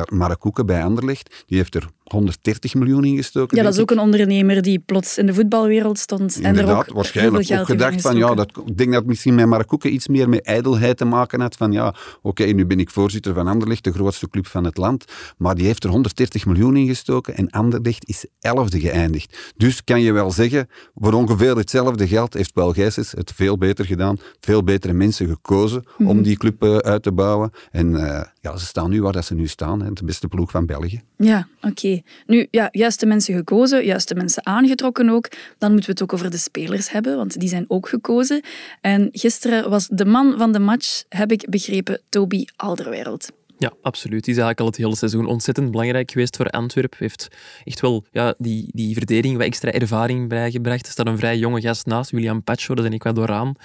Mark 0.09 0.39
Koeken 0.39 0.65
bij 0.65 0.83
Anderlecht, 0.83 1.45
die 1.47 1.57
heeft 1.57 1.75
er 1.75 1.87
130 2.03 2.73
miljoen 2.73 3.03
ingestoken. 3.03 3.57
Ja, 3.57 3.63
dat 3.63 3.73
is 3.73 3.79
ook 3.79 3.91
een 3.91 3.99
ondernemer 3.99 4.61
die 4.61 4.79
plots 4.79 5.17
in 5.17 5.25
de 5.25 5.33
voetbalwereld 5.33 5.99
stond. 5.99 6.35
Inderdaad, 6.35 6.63
en 6.63 6.69
er 6.69 6.77
ook 6.77 6.95
waarschijnlijk 6.95 7.51
ook 7.51 7.65
gedacht 7.65 8.01
van 8.01 8.17
ja, 8.17 8.35
dat, 8.35 8.51
ik 8.65 8.77
denk 8.77 8.93
dat 8.93 9.05
misschien 9.05 9.35
met 9.35 9.45
Mark 9.45 9.67
Koeken 9.67 9.93
iets 9.93 10.07
meer 10.07 10.29
met 10.29 10.45
ijdelheid 10.45 10.97
te 10.97 11.05
maken 11.05 11.41
had. 11.41 11.55
Van 11.55 11.71
ja, 11.71 11.87
oké, 11.87 11.97
okay, 12.21 12.51
nu 12.51 12.65
ben 12.65 12.79
ik 12.79 12.89
voorzitter 12.89 13.33
van 13.33 13.47
Anderlecht, 13.47 13.83
de 13.83 13.91
grootste 13.91 14.29
club 14.29 14.47
van 14.47 14.63
het 14.63 14.77
land. 14.77 15.05
Maar 15.37 15.55
die 15.55 15.65
heeft 15.65 15.83
er 15.83 15.89
130 15.89 16.45
miljoen 16.45 16.75
ingestoken 16.75 17.35
en 17.35 17.49
Anderlecht 17.49 18.07
is 18.07 18.25
elfde 18.39 18.79
geëindigd. 18.79 19.53
Dus 19.57 19.83
kan 19.83 20.01
je 20.01 20.11
wel 20.11 20.31
zeggen, 20.31 20.67
voor 20.95 21.13
ongeveer 21.13 21.55
hetzelfde 21.55 22.07
geld 22.07 22.33
heeft 22.33 22.53
Paul 22.53 22.73
Gijsens 22.73 23.11
het 23.11 23.31
veel 23.35 23.57
beter 23.57 23.85
gedaan. 23.85 24.17
Veel 24.39 24.63
betere 24.63 24.93
mensen 24.93 25.27
gekozen 25.27 25.83
mm 25.85 25.93
-hmm. 25.97 26.07
om 26.07 26.21
die 26.21 26.37
club 26.37 26.63
uh, 26.63 26.77
uit 26.77 27.03
te 27.03 27.11
bouwen. 27.11 27.51
En 27.71 27.91
uh, 27.91 28.21
ja, 28.47 28.57
ze 28.57 28.65
staan 28.65 28.89
nu 28.89 29.01
waar 29.01 29.13
dat 29.13 29.25
ze 29.25 29.35
nu 29.35 29.47
staan. 29.47 29.81
Hè, 29.81 29.93
de 29.93 30.05
beste 30.05 30.27
ploeg 30.27 30.51
van 30.51 30.65
België. 30.65 31.01
Ja, 31.17 31.47
oké. 31.61 32.01
Nu, 32.25 32.47
ja, 32.51 32.69
juiste 32.71 33.05
mensen 33.05 33.35
gekozen, 33.35 33.85
juiste 33.85 34.15
mensen 34.15 34.45
aangetrokken 34.45 35.09
ook. 35.09 35.29
Dan 35.57 35.71
moeten 35.71 35.89
we 35.89 35.91
het 35.91 36.01
ook 36.01 36.13
over 36.13 36.31
de 36.31 36.37
spelers 36.37 36.91
hebben, 36.91 37.15
want 37.15 37.39
die 37.39 37.49
zijn 37.49 37.65
ook 37.67 37.89
gekozen. 37.89 38.41
En 38.81 39.09
gisteren 39.11 39.69
was 39.69 39.87
de 39.87 40.05
man 40.05 40.37
van 40.37 40.51
de 40.51 40.59
match, 40.59 41.03
heb 41.09 41.31
ik 41.31 41.49
begrepen, 41.49 42.01
Toby 42.09 42.45
Alderweireld. 42.55 43.29
Ja, 43.59 43.73
absoluut. 43.81 44.23
Die 44.23 44.33
is 44.33 44.39
eigenlijk 44.39 44.59
al 44.59 44.65
het 44.65 44.75
hele 44.75 44.95
seizoen 44.95 45.25
ontzettend 45.25 45.71
belangrijk 45.71 46.11
geweest 46.11 46.35
voor 46.35 46.49
Antwerpen. 46.49 46.97
Heeft 46.99 47.27
echt 47.63 47.79
wel 47.79 48.05
ja, 48.11 48.35
die, 48.37 48.69
die 48.73 48.93
verdediging 48.93 49.37
wat 49.37 49.45
extra 49.45 49.71
ervaring 49.71 50.29
bijgebracht. 50.29 50.85
Er 50.85 50.91
staat 50.91 51.07
een 51.07 51.17
vrij 51.17 51.37
jonge 51.37 51.61
gast 51.61 51.85
naast, 51.85 52.11
William 52.11 52.43
Pacho, 52.43 52.75
dat 52.75 52.83
is 52.83 52.89
een 52.89 52.95
Ecuadoraan. 52.95 53.55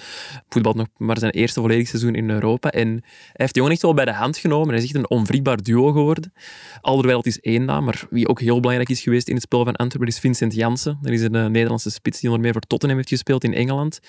Voetbalt 0.49 0.75
nog 0.75 0.87
maar 0.97 1.17
zijn 1.17 1.31
eerste 1.31 1.59
volledig 1.59 1.87
seizoen 1.87 2.15
in 2.15 2.29
Europa. 2.29 2.71
En 2.71 2.87
hij 2.87 3.01
heeft 3.33 3.53
de 3.53 3.59
jongen 3.59 3.73
echt 3.73 3.81
wel 3.81 3.93
bij 3.93 4.05
de 4.05 4.13
hand 4.13 4.37
genomen. 4.37 4.69
Hij 4.69 4.77
is 4.77 4.83
echt 4.83 4.95
een 4.95 5.09
onwrikbaar 5.09 5.63
duo 5.63 5.91
geworden. 5.91 6.33
Alderweireld 6.81 7.25
is 7.25 7.39
één 7.39 7.65
naam, 7.65 7.83
maar 7.83 8.07
wie 8.09 8.27
ook 8.27 8.39
heel 8.39 8.59
belangrijk 8.59 8.89
is 8.89 9.01
geweest 9.01 9.27
in 9.27 9.33
het 9.33 9.43
spel 9.43 9.63
van 9.63 9.75
Antwerpen 9.75 10.09
is 10.09 10.19
Vincent 10.19 10.53
Janssen. 10.53 10.97
Dat 11.01 11.11
is 11.11 11.21
een 11.21 11.51
Nederlandse 11.51 11.89
spits 11.89 12.19
die 12.19 12.29
onder 12.29 12.43
meer 12.43 12.53
voor 12.53 12.61
Tottenham 12.61 12.97
heeft 12.97 13.09
gespeeld 13.09 13.43
in 13.43 13.53
Engeland. 13.53 13.99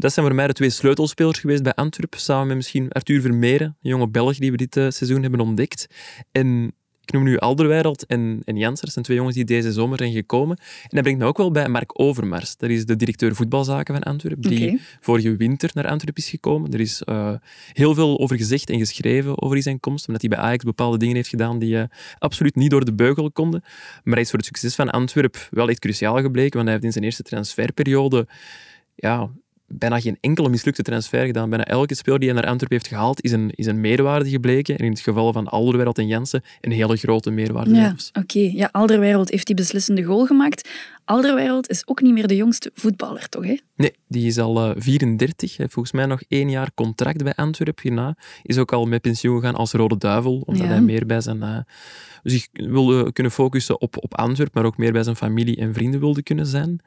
Dat 0.00 0.12
zijn 0.12 0.26
voor 0.26 0.34
mij 0.34 0.46
de 0.46 0.52
twee 0.52 0.70
sleutelspelers 0.70 1.38
geweest 1.38 1.62
bij 1.62 1.74
Antwerp, 1.74 2.14
samen 2.16 2.46
met 2.46 2.56
misschien 2.56 2.92
Arthur 2.92 3.20
Vermeeren, 3.20 3.66
een 3.66 3.90
jonge 3.90 4.08
Belg 4.08 4.36
die 4.36 4.50
we 4.50 4.56
dit 4.56 4.76
uh, 4.76 4.90
seizoen 4.90 5.22
hebben 5.22 5.40
ontdekt. 5.40 5.86
En 6.32 6.74
ik 7.04 7.12
noem 7.12 7.22
nu 7.24 7.38
Alderweireld 7.38 8.06
en, 8.06 8.42
en 8.44 8.56
Janser, 8.56 8.84
dat 8.84 8.92
zijn 8.92 9.04
twee 9.04 9.16
jongens 9.16 9.36
die 9.36 9.44
deze 9.44 9.72
zomer 9.72 9.98
zijn 9.98 10.12
gekomen. 10.12 10.56
En 10.56 10.88
dat 10.88 11.02
brengt 11.02 11.20
me 11.20 11.26
ook 11.26 11.36
wel 11.36 11.50
bij 11.50 11.68
Mark 11.68 12.00
Overmars. 12.00 12.56
Dat 12.56 12.70
is 12.70 12.86
de 12.86 12.96
directeur 12.96 13.34
voetbalzaken 13.34 13.94
van 13.94 14.02
Antwerpen, 14.02 14.50
die 14.50 14.66
okay. 14.66 14.78
vorige 15.00 15.36
winter 15.36 15.70
naar 15.74 15.86
Antwerpen 15.86 16.22
is 16.22 16.30
gekomen. 16.30 16.72
Er 16.72 16.80
is 16.80 17.02
uh, 17.08 17.34
heel 17.72 17.94
veel 17.94 18.20
over 18.20 18.36
gezegd 18.36 18.70
en 18.70 18.78
geschreven 18.78 19.42
over 19.42 19.62
zijn 19.62 19.80
komst, 19.80 20.06
omdat 20.06 20.22
hij 20.22 20.30
bij 20.30 20.38
Ajax 20.38 20.64
bepaalde 20.64 20.98
dingen 20.98 21.16
heeft 21.16 21.28
gedaan 21.28 21.58
die 21.58 21.74
uh, 21.74 21.82
absoluut 22.18 22.54
niet 22.54 22.70
door 22.70 22.84
de 22.84 22.94
beugel 22.94 23.30
konden. 23.30 23.60
Maar 24.02 24.14
hij 24.14 24.22
is 24.22 24.30
voor 24.30 24.38
het 24.38 24.48
succes 24.48 24.74
van 24.74 24.90
Antwerpen 24.90 25.40
wel 25.50 25.68
echt 25.68 25.78
cruciaal 25.78 26.20
gebleken, 26.20 26.52
want 26.52 26.64
hij 26.64 26.72
heeft 26.72 26.84
in 26.84 26.92
zijn 26.92 27.04
eerste 27.04 27.22
transferperiode 27.22 28.28
ja, 28.94 29.30
bijna 29.72 30.00
geen 30.00 30.16
enkele 30.20 30.48
mislukte 30.48 30.82
transfer 30.82 31.26
gedaan. 31.26 31.48
Bijna 31.48 31.64
elke 31.64 31.94
speler 31.94 32.18
die 32.18 32.28
hij 32.28 32.40
naar 32.40 32.50
Antwerpen 32.50 32.78
heeft 32.78 32.90
gehaald, 32.90 33.22
is 33.22 33.32
een, 33.32 33.50
is 33.54 33.66
een 33.66 33.80
meerwaarde 33.80 34.30
gebleken. 34.30 34.78
En 34.78 34.84
in 34.84 34.90
het 34.90 35.00
geval 35.00 35.32
van 35.32 35.48
Alderweireld 35.48 35.98
en 35.98 36.06
Jensen 36.06 36.42
een 36.60 36.72
hele 36.72 36.96
grote 36.96 37.30
meerwaarde 37.30 37.74
ja, 37.74 37.94
Oké, 38.08 38.18
okay. 38.18 38.52
ja, 38.54 38.68
Alderweireld 38.72 39.30
heeft 39.30 39.46
die 39.46 39.54
beslissende 39.54 40.02
goal 40.02 40.26
gemaakt. 40.26 40.68
Alderweireld 41.04 41.68
is 41.68 41.82
ook 41.86 42.02
niet 42.02 42.12
meer 42.12 42.26
de 42.26 42.36
jongste 42.36 42.70
voetballer, 42.74 43.28
toch? 43.28 43.44
Hè? 43.44 43.56
Nee, 43.76 43.94
die 44.08 44.26
is 44.26 44.38
al 44.38 44.68
uh, 44.68 44.74
34. 44.76 45.56
Heeft 45.56 45.72
volgens 45.72 45.94
mij 45.94 46.06
nog 46.06 46.22
één 46.28 46.50
jaar 46.50 46.70
contract 46.74 47.22
bij 47.22 47.34
Antwerpen 47.34 47.82
hierna. 47.82 48.16
Is 48.42 48.58
ook 48.58 48.72
al 48.72 48.86
met 48.86 49.00
pensioen 49.00 49.40
gegaan 49.40 49.54
als 49.54 49.72
Rode 49.72 49.98
Duivel, 49.98 50.42
omdat 50.46 50.66
ja. 50.66 50.70
hij 50.70 50.80
meer 50.80 51.06
bij 51.06 51.20
zijn... 51.20 51.38
Uh, 51.38 51.58
zich 52.22 52.48
wilde 52.52 53.12
kunnen 53.12 53.32
focussen 53.32 53.80
op, 53.80 54.02
op 54.02 54.14
Antwerpen, 54.16 54.60
maar 54.60 54.70
ook 54.70 54.76
meer 54.76 54.92
bij 54.92 55.02
zijn 55.02 55.16
familie 55.16 55.56
en 55.56 55.74
vrienden 55.74 56.00
wilde 56.00 56.22
kunnen 56.22 56.46
zijn. 56.46 56.80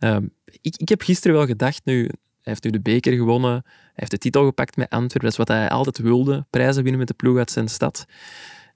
Uh, 0.00 0.16
ik, 0.60 0.76
ik 0.76 0.88
heb 0.88 1.02
gisteren 1.02 1.36
wel 1.36 1.46
gedacht, 1.46 1.80
nu, 1.84 2.00
hij 2.02 2.12
heeft 2.42 2.64
nu 2.64 2.70
de 2.70 2.80
beker 2.80 3.12
gewonnen, 3.12 3.50
hij 3.50 3.92
heeft 3.94 4.10
de 4.10 4.18
titel 4.18 4.44
gepakt 4.44 4.76
met 4.76 4.90
Antwerpen, 4.90 5.20
dat 5.20 5.30
is 5.30 5.36
wat 5.36 5.48
hij 5.48 5.68
altijd 5.68 5.98
wilde, 5.98 6.46
prijzen 6.50 6.82
winnen 6.82 6.98
met 6.98 7.08
de 7.08 7.14
ploeg 7.14 7.38
uit 7.38 7.50
zijn 7.50 7.68
stad 7.68 8.06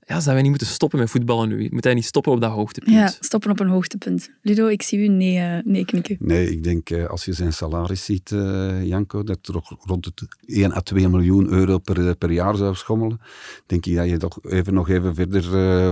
ja, 0.07 0.15
zouden 0.15 0.33
wij 0.33 0.43
niet 0.43 0.51
moeten 0.51 0.67
stoppen 0.67 0.99
met 0.99 1.11
voetballen 1.11 1.49
nu? 1.49 1.69
Moet 1.71 1.85
hij 1.85 1.95
niet 1.95 2.05
stoppen 2.05 2.33
op 2.33 2.41
dat 2.41 2.51
hoogtepunt? 2.51 2.97
Ja, 2.97 3.13
stoppen 3.21 3.51
op 3.51 3.61
een 3.61 3.69
hoogtepunt. 3.69 4.31
Ludo, 4.43 4.67
ik 4.67 4.83
zie 4.83 4.99
u 4.99 5.09
nee, 5.09 5.37
uh, 5.37 5.59
nee 5.65 5.85
knikken. 5.85 6.17
Nee, 6.21 6.51
ik 6.51 6.65
denk 6.65 6.91
uh, 6.91 7.07
als 7.07 7.25
je 7.25 7.33
zijn 7.33 7.53
salaris 7.53 8.05
ziet, 8.05 8.31
uh, 8.31 8.85
Janko, 8.85 9.23
dat 9.25 9.39
er 9.47 9.77
rond 9.85 10.05
het 10.05 10.23
1 10.47 10.73
à 10.73 10.81
2 10.81 11.09
miljoen 11.09 11.49
euro 11.49 11.79
per, 11.79 12.17
per 12.17 12.31
jaar 12.31 12.57
zou 12.57 12.75
schommelen, 12.75 13.21
denk 13.67 13.87
ik 13.87 13.97
dat 13.97 14.09
je 14.09 14.17
toch 14.17 14.39
even, 14.43 14.75
nog 14.75 14.89
even 14.89 15.15
verder 15.15 15.43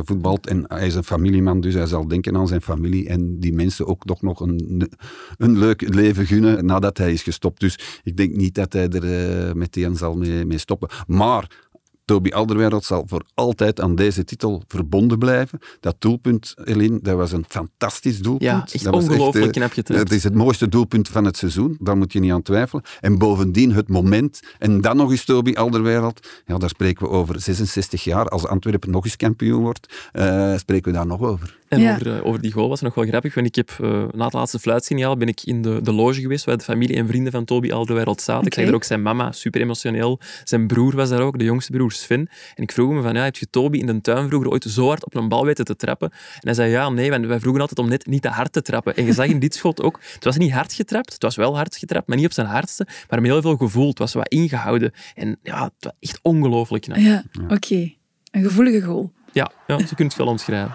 voetbalt. 0.05 0.47
En 0.47 0.65
hij 0.69 0.87
is 0.87 0.95
een 0.95 1.05
familieman, 1.05 1.61
dus 1.61 1.75
hij 1.75 1.87
zal 1.87 2.09
denken 2.09 2.37
aan 2.37 2.49
zijn 2.49 2.63
familie 2.63 3.09
en 3.09 3.41
die 3.41 3.53
mensen 3.53 3.87
ook 3.87 4.05
nog, 4.05 4.23
nog 4.23 4.41
een, 4.41 4.91
een 5.37 5.59
leuk 5.59 5.95
leven 5.95 6.27
gunnen 6.27 6.65
nadat 6.65 6.99
hij 6.99 7.13
is 7.13 7.23
gestopt. 7.23 7.61
Dus 7.61 8.01
ik 8.03 8.17
denk 8.17 8.37
niet 8.37 8.55
dat 8.55 8.73
hij 8.73 8.89
er 8.89 9.57
meteen 9.57 9.97
zal 9.97 10.15
mee, 10.15 10.45
mee 10.45 10.59
stoppen. 10.59 10.89
Maar 11.07 11.69
Toby 12.11 12.31
Alderweireld 12.31 12.85
zal 12.85 13.03
voor 13.07 13.23
altijd 13.35 13.81
aan 13.81 13.95
deze 13.95 14.25
titel 14.25 14.63
verbonden 14.69 15.19
blijven. 15.19 15.59
Dat 15.81 15.97
doelpunt, 15.99 16.55
Eline, 16.65 16.99
dat 17.03 17.17
was 17.17 17.33
een 17.33 17.45
fantastisch 17.49 18.19
doelpunt. 18.19 18.51
Ja, 18.51 18.67
echt 18.73 18.85
dat 18.85 18.95
was 18.95 19.05
ongelooflijk 19.05 19.57
eh, 19.57 19.71
knap. 19.71 19.99
Het 19.99 20.13
is 20.13 20.23
het 20.23 20.35
mooiste 20.35 20.69
doelpunt 20.69 21.09
van 21.09 21.25
het 21.25 21.37
seizoen, 21.37 21.77
daar 21.81 21.97
moet 21.97 22.13
je 22.13 22.21
niet 22.21 22.33
aan 22.33 22.43
twijfelen. 22.43 22.85
En 23.01 23.19
bovendien 23.19 23.73
het 23.73 23.89
moment, 23.89 24.41
en 24.59 24.81
dan 24.81 24.97
nog 24.97 25.11
eens 25.11 25.25
Toby 25.25 25.53
Alderweireld, 25.53 26.29
ja, 26.47 26.59
daar 26.59 26.69
spreken 26.69 27.07
we 27.07 27.13
over 27.13 27.41
66 27.41 28.05
jaar. 28.05 28.29
Als 28.29 28.47
Antwerpen 28.47 28.91
nog 28.91 29.05
eens 29.05 29.17
kampioen 29.17 29.63
wordt, 29.63 29.95
eh, 30.13 30.57
spreken 30.57 30.93
we 30.93 30.99
daar 30.99 31.07
nog 31.07 31.21
over. 31.21 31.59
En 31.71 31.81
Ja. 31.81 31.95
over, 31.95 32.17
eh, 32.17 32.27
over 32.27 32.41
die 32.41 32.53
goal 32.53 32.69
was 32.69 32.81
het 32.81 32.89
nog 32.89 32.95
wel 32.95 33.07
grappig, 33.07 33.35
want 33.35 33.47
ik 33.47 33.55
heb 33.55 33.71
eh, 33.81 34.03
na 34.13 34.25
het 34.25 34.33
laatste 34.33 34.59
fluitsignaal 34.59 35.17
ben 35.17 35.29
ik 35.29 35.43
in 35.43 35.63
de, 35.63 35.83
de 35.83 35.93
loge 35.93 36.21
geweest 36.21 36.45
waar 36.45 36.57
de 36.57 36.65
familie 36.65 36.97
en 36.97 37.07
vrienden 37.07 37.33
van 37.33 37.45
Toby 37.45 37.73
Alderweireld 37.73 38.21
zaten. 38.21 38.47
Ik 38.47 38.55
zag 38.55 38.65
daar 38.65 38.75
ook 38.75 38.85
zijn 38.85 39.03
mama, 39.03 39.33
super 39.33 39.61
emotioneel. 39.61 40.21
Zijn 40.45 40.67
broer 40.67 40.97
was 40.97 41.09
daar 41.09 41.21
ook, 41.21 41.39
de 41.39 41.45
jongste 41.45 41.73
broer 41.73 41.93
Sven. 42.01 42.29
En 42.55 42.63
ik 42.63 42.73
vroeg 42.73 42.93
me 42.93 43.03
van, 43.03 43.15
ja, 43.15 43.23
heb 43.23 43.37
je 43.37 43.51
Toby 43.51 43.79
in 43.79 43.87
de 43.87 44.01
tuin 44.01 44.29
vroeger 44.29 44.51
ooit 44.51 44.65
zo 44.65 44.87
hard 44.87 45.05
op 45.05 45.15
een 45.15 45.29
bal 45.29 45.45
weten 45.45 45.65
te 45.65 45.77
trappen? 45.77 46.11
En 46.11 46.41
hij 46.41 46.55
zei, 46.55 46.71
ja, 46.71 46.89
nee, 46.89 47.11
want 47.11 47.27
wij 47.27 47.41
vroegen 47.41 47.61
altijd 47.61 47.79
om 47.79 47.89
net 47.89 48.07
niet 48.07 48.23
te 48.23 48.29
hard 48.29 48.53
te 48.53 48.63
trappen. 48.63 48.97
En 48.97 49.05
je 49.05 49.13
zag 49.13 49.27
in 49.27 49.39
dit 49.39 49.55
schot 49.55 49.83
ook, 49.83 50.01
het 50.15 50.25
was 50.25 50.37
niet 50.37 50.53
hard 50.53 50.73
getrapt, 50.73 51.13
het 51.13 51.23
was 51.23 51.37
wel 51.37 51.57
hard 51.57 51.77
getrapt, 51.77 52.09
maar 52.09 52.17
niet 52.17 52.27
op 52.27 52.33
zijn 52.33 52.47
hardste, 52.47 52.87
maar 53.09 53.21
met 53.21 53.31
heel 53.31 53.43
veel 53.43 53.57
gevoel. 53.57 53.89
Het 53.89 53.99
was 53.99 54.13
wat 54.13 54.29
ingehouden. 54.29 54.93
En 55.15 55.39
ja, 55.43 55.63
het 55.63 55.73
was 55.79 55.93
echt 56.01 56.19
ongelooflijk. 56.23 56.97
Ja, 56.97 57.25
oké. 57.49 57.93
Een 58.31 58.43
gevoelige 58.43 58.83
goal. 58.83 59.13
Ja, 59.33 59.51
ja, 59.67 59.77
je 59.77 60.05
het 60.05 60.17
wel 60.17 60.27
omschrijven. 60.27 60.75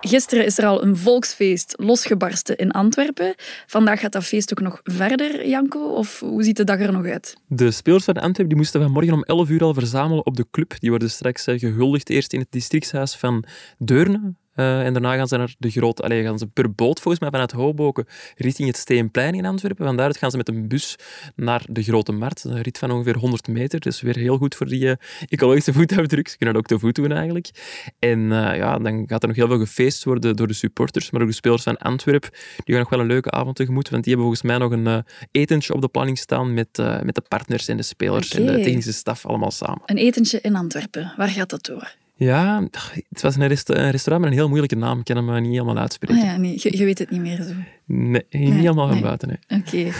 Gisteren 0.00 0.44
is 0.44 0.58
er 0.58 0.66
al 0.66 0.82
een 0.82 0.96
volksfeest 0.96 1.74
losgebarsten 1.76 2.56
in 2.56 2.70
Antwerpen. 2.70 3.34
Vandaag 3.66 4.00
gaat 4.00 4.12
dat 4.12 4.24
feest 4.24 4.52
ook 4.52 4.60
nog 4.60 4.80
verder, 4.82 5.48
Janko? 5.48 5.94
Of 5.94 6.20
hoe 6.20 6.42
ziet 6.42 6.56
de 6.56 6.64
dag 6.64 6.80
er 6.80 6.92
nog 6.92 7.06
uit? 7.06 7.36
De 7.46 7.70
spelers 7.70 8.04
van 8.04 8.14
Antwerpen 8.14 8.48
die 8.48 8.56
moesten 8.56 8.82
vanmorgen 8.82 9.12
om 9.12 9.22
11 9.22 9.48
uur 9.48 9.62
al 9.62 9.74
verzamelen 9.74 10.26
op 10.26 10.36
de 10.36 10.46
club. 10.50 10.74
Die 10.78 10.90
worden 10.90 11.10
straks 11.10 11.46
eh, 11.46 11.58
gehuldigd 11.58 12.10
eerst 12.10 12.32
in 12.32 12.40
het 12.40 12.52
districtshuis 12.52 13.14
van 13.14 13.44
Deurne. 13.78 14.34
Eh, 14.58 14.84
en 14.84 14.92
daarna 14.92 15.14
gaan 15.14 15.28
ze 15.28 15.36
naar 15.36 15.54
de 15.58 15.70
grote... 15.70 16.02
Allee, 16.02 16.22
gaan 16.22 16.38
ze 16.38 16.46
per 16.46 16.74
boot 16.74 17.00
volgens 17.00 17.20
mij 17.20 17.30
vanuit 17.30 17.52
Hoboken 17.52 18.06
richting 18.36 18.68
het 18.68 18.76
Steenplein 18.76 19.34
in 19.34 19.46
Antwerpen. 19.46 19.86
Van 19.86 19.96
daaruit 19.96 20.16
gaan 20.16 20.30
ze 20.30 20.36
met 20.36 20.48
een 20.48 20.68
bus 20.68 20.96
naar 21.36 21.64
de 21.70 21.82
Grote 21.82 22.12
Markt. 22.12 22.44
Een 22.44 22.62
rit 22.62 22.78
van 22.78 22.90
ongeveer 22.90 23.16
100 23.16 23.48
meter. 23.48 23.80
Dus 23.80 24.00
weer 24.00 24.16
heel 24.16 24.36
goed 24.36 24.54
voor 24.54 24.66
die 24.66 24.90
eh, 24.90 24.96
ecologische 25.28 25.72
voetafdruk. 25.72 26.28
Ze 26.28 26.36
kunnen 26.36 26.54
dat 26.54 26.64
ook 26.64 26.78
te 26.78 26.86
voet 26.86 26.94
doen 26.94 27.12
eigenlijk. 27.12 27.50
En 27.98 28.32
eh, 28.32 28.56
ja, 28.56 28.78
dan 28.78 29.04
gaat 29.08 29.22
er 29.22 29.28
nog 29.28 29.36
heel 29.36 29.46
veel 29.46 29.58
gefeest 29.58 30.04
worden 30.04 30.36
door 30.36 30.46
de 30.46 30.54
supporters. 30.54 31.10
Maar 31.10 31.22
ook 31.22 31.28
de 31.28 31.34
spelers 31.34 31.62
van 31.62 31.76
Antwerpen. 31.76 32.30
Die 32.30 32.74
gaan 32.74 32.78
nog 32.78 32.90
wel 32.90 33.00
een 33.00 33.06
leuke 33.06 33.30
avond 33.30 33.56
tegemoet. 33.56 33.88
Want 33.88 34.04
die 34.04 34.14
hebben 34.14 34.34
volgens 34.34 34.52
mij 34.52 34.58
nog 34.58 34.72
een 34.72 35.04
etentje 35.30 35.74
op 35.74 35.80
de 35.80 35.88
planning 35.88 36.18
staan 36.18 36.54
met, 36.54 36.82
met 37.02 37.14
de 37.14 37.22
partners 37.28 37.68
en 37.68 37.76
de 37.76 37.82
spelers 37.82 38.34
en 38.34 38.46
de 38.46 38.60
technische 38.60 38.92
staf 38.92 39.26
allemaal 39.26 39.50
samen. 39.50 39.82
Een 39.86 39.96
etentje 39.96 40.40
in 40.40 40.56
Antwerpen. 40.56 41.12
Waar 41.16 41.28
gaat 41.28 41.50
dat 41.50 41.64
door? 41.64 41.96
Ja, 42.20 42.68
het 43.08 43.22
was 43.22 43.36
een, 43.36 43.46
resta- 43.46 43.74
een 43.76 43.90
restaurant 43.90 44.24
met 44.24 44.32
een 44.32 44.38
heel 44.38 44.48
moeilijke 44.48 44.76
naam. 44.76 44.98
Ik 44.98 45.04
kan 45.04 45.16
hem 45.16 45.28
eh, 45.34 45.40
niet 45.40 45.50
helemaal 45.52 45.78
uitspreken. 45.78 46.16
Ah 46.16 46.24
ja, 46.24 46.36
nee, 46.36 46.52
je, 46.62 46.76
je 46.76 46.84
weet 46.84 46.98
het 46.98 47.10
niet 47.10 47.20
meer 47.20 47.42
zo. 47.42 47.52
Nee, 47.84 48.10
niet 48.12 48.24
Nee, 48.30 48.50
helemaal 48.50 48.86
van 48.86 48.94
nee. 48.94 49.02
buiten. 49.04 49.38
Nee. 49.48 49.60
Oké. 49.60 49.96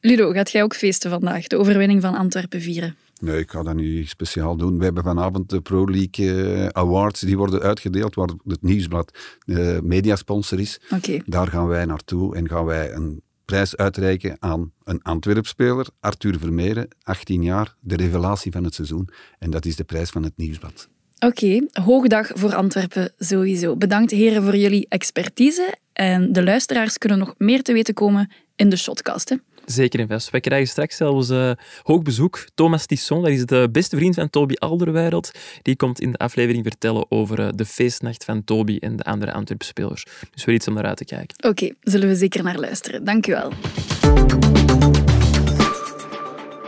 Ludo, 0.00 0.30
gaat 0.32 0.50
jij 0.50 0.62
ook 0.62 0.74
feesten 0.74 1.10
vandaag? 1.10 1.46
De 1.46 1.58
overwinning 1.58 2.02
van 2.02 2.14
Antwerpen 2.14 2.60
vieren? 2.60 2.96
Nee, 3.20 3.38
ik 3.38 3.50
ga 3.50 3.62
dat 3.62 3.74
niet 3.74 4.08
speciaal 4.08 4.56
doen. 4.56 4.78
We 4.78 4.84
hebben 4.84 5.02
vanavond 5.02 5.50
de 5.50 5.60
Pro 5.60 5.84
League 5.90 6.54
eh, 6.54 6.66
Awards, 6.66 7.20
die 7.20 7.36
worden 7.36 7.60
uitgedeeld, 7.60 8.14
waar 8.14 8.28
het 8.46 8.62
Nieuwsblad 8.62 9.18
de 9.44 9.80
mediasponsor 9.82 10.60
is. 10.60 10.80
Oké. 10.94 11.18
Daar 11.26 11.46
gaan 11.48 11.66
wij 11.66 11.84
naartoe 11.84 12.36
en 12.36 12.48
gaan 12.48 12.64
wij 12.64 12.92
een 12.92 13.22
prijs 13.44 13.76
uitreiken 13.76 14.36
aan 14.38 14.72
een 14.84 15.02
Antwerp-speler, 15.02 15.86
Arthur 16.00 16.38
Vermeeren, 16.38 16.88
18 17.02 17.42
jaar, 17.42 17.74
de 17.80 17.96
revelatie 17.96 18.52
van 18.52 18.64
het 18.64 18.74
seizoen. 18.74 19.08
En 19.38 19.50
dat 19.50 19.64
is 19.66 19.76
de 19.76 19.84
prijs 19.84 20.10
van 20.10 20.22
het 20.22 20.32
Nieuwsblad. 20.36 20.88
Oké, 21.26 21.66
hoogdag 21.72 22.30
voor 22.34 22.54
Antwerpen 22.54 23.12
sowieso. 23.18 23.76
Bedankt 23.76 24.10
heren 24.10 24.42
voor 24.42 24.56
jullie 24.56 24.86
expertise. 24.88 25.74
En 25.92 26.32
de 26.32 26.42
luisteraars 26.42 26.98
kunnen 26.98 27.18
nog 27.18 27.34
meer 27.38 27.62
te 27.62 27.72
weten 27.72 27.94
komen 27.94 28.32
in 28.56 28.68
de 28.68 28.76
shotcast. 28.76 29.28
Hè? 29.28 29.36
Zeker 29.64 30.00
en 30.00 30.08
vast. 30.08 30.30
Wij 30.30 30.40
krijgen 30.40 30.68
straks 30.68 30.96
zelfs 30.96 31.30
eh, 31.30 31.50
hoog 31.82 32.02
bezoek. 32.02 32.46
Thomas 32.54 32.86
Tisson, 32.86 33.22
dat 33.22 33.30
is 33.30 33.46
de 33.46 33.68
beste 33.72 33.96
vriend 33.96 34.14
van 34.14 34.30
Toby 34.30 34.54
Alderweireld. 34.54 35.30
Die 35.62 35.76
komt 35.76 36.00
in 36.00 36.12
de 36.12 36.18
aflevering 36.18 36.64
vertellen 36.64 37.06
over 37.08 37.40
eh, 37.40 37.48
de 37.54 37.64
feestnacht 37.64 38.24
van 38.24 38.44
Toby 38.44 38.76
en 38.80 38.96
de 38.96 39.04
andere 39.04 39.32
Antwerp-spelers. 39.32 40.06
Dus 40.34 40.44
weer 40.44 40.54
iets 40.54 40.68
om 40.68 40.74
naar 40.74 40.84
uit 40.84 40.96
te 40.96 41.04
kijken. 41.04 41.48
Oké, 41.48 41.70
zullen 41.80 42.08
we 42.08 42.14
zeker 42.14 42.42
naar 42.42 42.58
luisteren. 42.58 43.04
Dank 43.04 43.26
u 43.26 43.32
wel. 43.32 43.52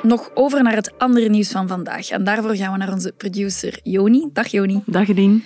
Nog 0.04 0.30
over 0.34 0.62
naar 0.62 0.74
het 0.74 0.98
andere 0.98 1.28
nieuws 1.28 1.50
van 1.50 1.68
vandaag. 1.68 2.08
En 2.08 2.24
daarvoor 2.24 2.56
gaan 2.56 2.72
we 2.72 2.78
naar 2.78 2.92
onze 2.92 3.12
producer 3.12 3.80
Joni. 3.82 4.28
Dag 4.32 4.46
Joni. 4.46 4.82
Dag 4.86 5.08
Edien. 5.08 5.44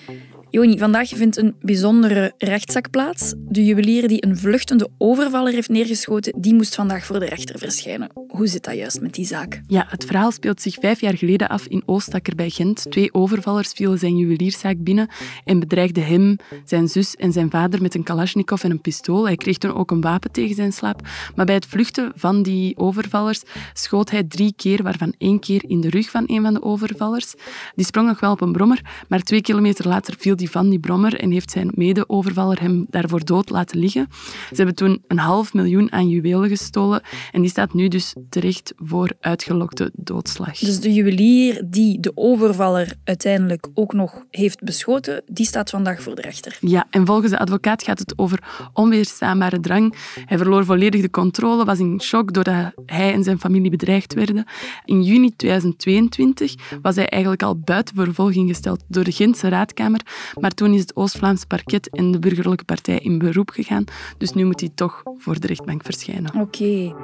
Joni, 0.51 0.79
vandaag 0.79 1.09
vindt 1.09 1.37
een 1.37 1.55
bijzondere 1.61 2.33
rechtszaak 2.39 2.91
plaats. 2.91 3.35
De 3.39 3.65
juwelier 3.65 4.09
die 4.09 4.27
een 4.27 4.37
vluchtende 4.37 4.89
overvaller 4.99 5.53
heeft 5.53 5.69
neergeschoten, 5.69 6.35
die 6.41 6.55
moest 6.55 6.75
vandaag 6.75 7.05
voor 7.05 7.19
de 7.19 7.27
rechter 7.27 7.59
verschijnen. 7.59 8.11
Hoe 8.29 8.47
zit 8.47 8.65
dat 8.65 8.75
juist 8.75 9.01
met 9.01 9.15
die 9.15 9.27
zaak? 9.27 9.61
Ja, 9.67 9.87
het 9.89 10.05
verhaal 10.05 10.31
speelt 10.31 10.63
zich 10.63 10.75
vijf 10.81 11.01
jaar 11.01 11.17
geleden 11.17 11.49
af 11.49 11.67
in 11.67 11.83
Oostakker 11.87 12.35
bij 12.35 12.51
Gent. 12.51 12.87
Twee 12.91 13.15
overvallers 13.15 13.73
vielen 13.73 13.99
zijn 13.99 14.17
juwelierszaak 14.17 14.77
binnen 14.79 15.09
en 15.45 15.59
bedreigden 15.59 16.07
hem, 16.07 16.37
zijn 16.65 16.89
zus 16.89 17.17
en 17.17 17.33
zijn 17.33 17.51
vader 17.51 17.83
met 17.83 17.95
een 17.95 18.03
kalasjnikov 18.03 18.65
en 18.65 18.71
een 18.71 18.81
pistool. 18.81 19.27
Hij 19.27 19.37
kreeg 19.37 19.59
toen 19.59 19.75
ook 19.75 19.91
een 19.91 20.01
wapen 20.01 20.31
tegen 20.31 20.55
zijn 20.55 20.73
slaap. 20.73 21.01
Maar 21.35 21.47
bij 21.47 21.55
het 21.55 21.67
vluchten 21.67 22.13
van 22.15 22.43
die 22.43 22.77
overvallers 22.77 23.43
schoot 23.73 24.11
hij 24.11 24.25
drie 24.25 24.53
keer, 24.57 24.83
waarvan 24.83 25.15
één 25.19 25.41
keer 25.41 25.65
in 25.67 25.81
de 25.81 25.91
rug 25.91 26.11
van 26.11 26.25
een 26.27 26.43
van 26.43 26.55
de 26.55 26.63
overvallers. 26.63 27.35
Die 27.75 27.87
sprong 27.87 28.09
nog 28.09 28.21
wel 28.21 28.33
op 28.33 28.41
een 28.41 28.53
brommer, 28.53 28.81
maar 29.09 29.23
twee 29.23 29.41
kilometer 29.41 29.89
later 29.89 30.15
viel 30.19 30.37
die 30.39 30.51
van 30.51 30.71
die 30.71 30.79
brommer 30.79 31.21
en 31.21 31.31
heeft 31.31 31.51
zijn 31.51 31.71
mede-overvaller 31.75 32.61
hem 32.61 32.87
daarvoor 32.91 33.25
dood 33.25 33.51
laten 33.51 33.79
liggen. 33.79 34.07
Ze 34.49 34.57
hebben 34.57 34.75
toen 34.75 35.03
een 35.07 35.19
half 35.19 35.55
miljoen 35.55 35.93
aan 35.93 36.09
juwelen 36.09 36.49
gestolen 36.49 37.03
en 37.33 37.41
die 37.41 37.51
staat 37.51 37.75
nu 37.75 37.89
dus 37.89 38.15
terecht 38.29 38.73
voor 38.77 39.13
uitgelokte 39.21 39.91
doodslag. 39.95 40.59
Dus 40.59 40.81
de 40.81 40.93
juwelier 40.93 41.63
die 41.67 42.01
de 42.01 42.13
overvaller 42.15 42.95
uiteindelijk 43.05 43.69
ook 43.75 43.93
nog 43.93 44.25
heeft 44.31 44.63
beschoten, 44.63 45.23
die 45.27 45.47
staat 45.47 45.71
vandaag 45.71 46.03
voor 46.03 46.15
de 46.15 46.23
rechter. 46.23 46.57
Ja, 46.61 46.87
en 46.91 47.07
volgens 47.07 47.31
de 47.31 47.39
advocaat 47.39 47.83
gaat 47.83 47.99
het 47.99 48.19
over 48.19 48.39
onweerstaanbare 48.73 49.61
drang. 49.61 49.95
Hij 50.25 50.39
verloor 50.39 50.65
volledig 50.65 51.01
de 51.01 51.11
controle, 51.11 51.65
was 51.65 51.79
in 51.79 52.01
shock 52.01 52.33
doordat 52.33 52.73
hij 52.87 53.13
en 53.13 53.25
zijn 53.25 53.39
familie 53.39 53.71
bedreigd 53.71 54.15
werden. 54.15 54.45
In 54.85 55.03
juni 55.03 55.37
2022 55.37 56.55
was 56.83 56.97
hij 56.97 57.09
eigenlijk 57.09 57.43
al 57.43 57.59
buiten 57.59 57.95
vervolging 57.95 58.49
gesteld 58.49 58.85
door 58.89 59.05
de 59.05 59.13
Gentse 59.13 59.49
raadkamer, 59.49 60.01
maar 60.41 60.51
toen 60.51 60.75
is 60.75 60.81
het 60.81 60.97
Oost-Vlaams 60.97 61.45
parket 61.45 61.89
en 61.91 62.13
de 62.13 62.19
burgerlijke 62.19 62.65
partij 62.65 62.99
in 62.99 63.19
beroep 63.19 63.51
gegaan. 63.51 63.85
Dus 64.19 64.33
nu 64.33 64.45
moet 64.45 64.61
hij 64.61 64.71
toch 64.75 65.03
voor 65.19 65.41
de 65.41 65.47
rechtbank 65.47 65.85
verschijnen. 65.85 66.41
Oké. 66.41 66.95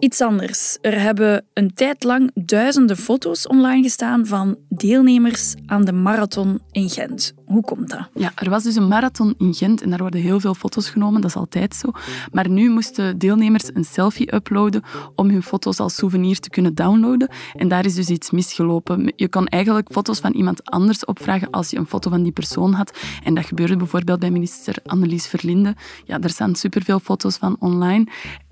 Iets 0.00 0.20
anders. 0.20 0.78
Er 0.80 1.00
hebben 1.00 1.44
een 1.54 1.74
tijd 1.74 2.04
lang 2.04 2.30
duizenden 2.34 2.96
foto's 2.96 3.46
online 3.46 3.82
gestaan 3.82 4.26
van 4.26 4.56
deelnemers 4.68 5.54
aan 5.66 5.84
de 5.84 5.92
marathon 5.92 6.60
in 6.70 6.88
Gent. 6.88 7.34
Hoe 7.44 7.62
komt 7.62 7.90
dat? 7.90 8.08
Ja, 8.14 8.32
er 8.34 8.50
was 8.50 8.62
dus 8.62 8.74
een 8.74 8.88
marathon 8.88 9.34
in 9.38 9.54
Gent 9.54 9.82
en 9.82 9.90
daar 9.90 9.98
worden 9.98 10.20
heel 10.20 10.40
veel 10.40 10.54
foto's 10.54 10.90
genomen, 10.90 11.20
dat 11.20 11.30
is 11.30 11.36
altijd 11.36 11.74
zo. 11.74 11.90
Maar 12.32 12.48
nu 12.48 12.70
moesten 12.70 13.18
deelnemers 13.18 13.70
een 13.74 13.84
selfie 13.84 14.34
uploaden 14.34 14.82
om 15.14 15.30
hun 15.30 15.42
foto's 15.42 15.78
als 15.80 15.94
souvenir 15.94 16.38
te 16.38 16.50
kunnen 16.50 16.74
downloaden. 16.74 17.30
En 17.54 17.68
daar 17.68 17.84
is 17.84 17.94
dus 17.94 18.08
iets 18.08 18.30
misgelopen. 18.30 19.12
Je 19.16 19.28
kon 19.28 19.46
eigenlijk 19.46 19.92
foto's 19.92 20.20
van 20.20 20.32
iemand 20.32 20.64
anders 20.64 21.04
opvragen 21.04 21.50
als 21.50 21.70
je 21.70 21.76
een 21.76 21.86
foto 21.86 22.10
van 22.10 22.22
die 22.22 22.32
persoon 22.32 22.72
had. 22.72 22.98
En 23.24 23.34
dat 23.34 23.44
gebeurde 23.44 23.76
bijvoorbeeld 23.76 24.20
bij 24.20 24.30
minister 24.30 24.76
Annelies 24.84 25.26
Verlinde. 25.26 25.76
Ja, 26.04 26.18
daar 26.18 26.30
staan 26.30 26.54
superveel 26.54 27.00
foto's 27.00 27.36
van 27.36 27.56
online. 27.58 28.06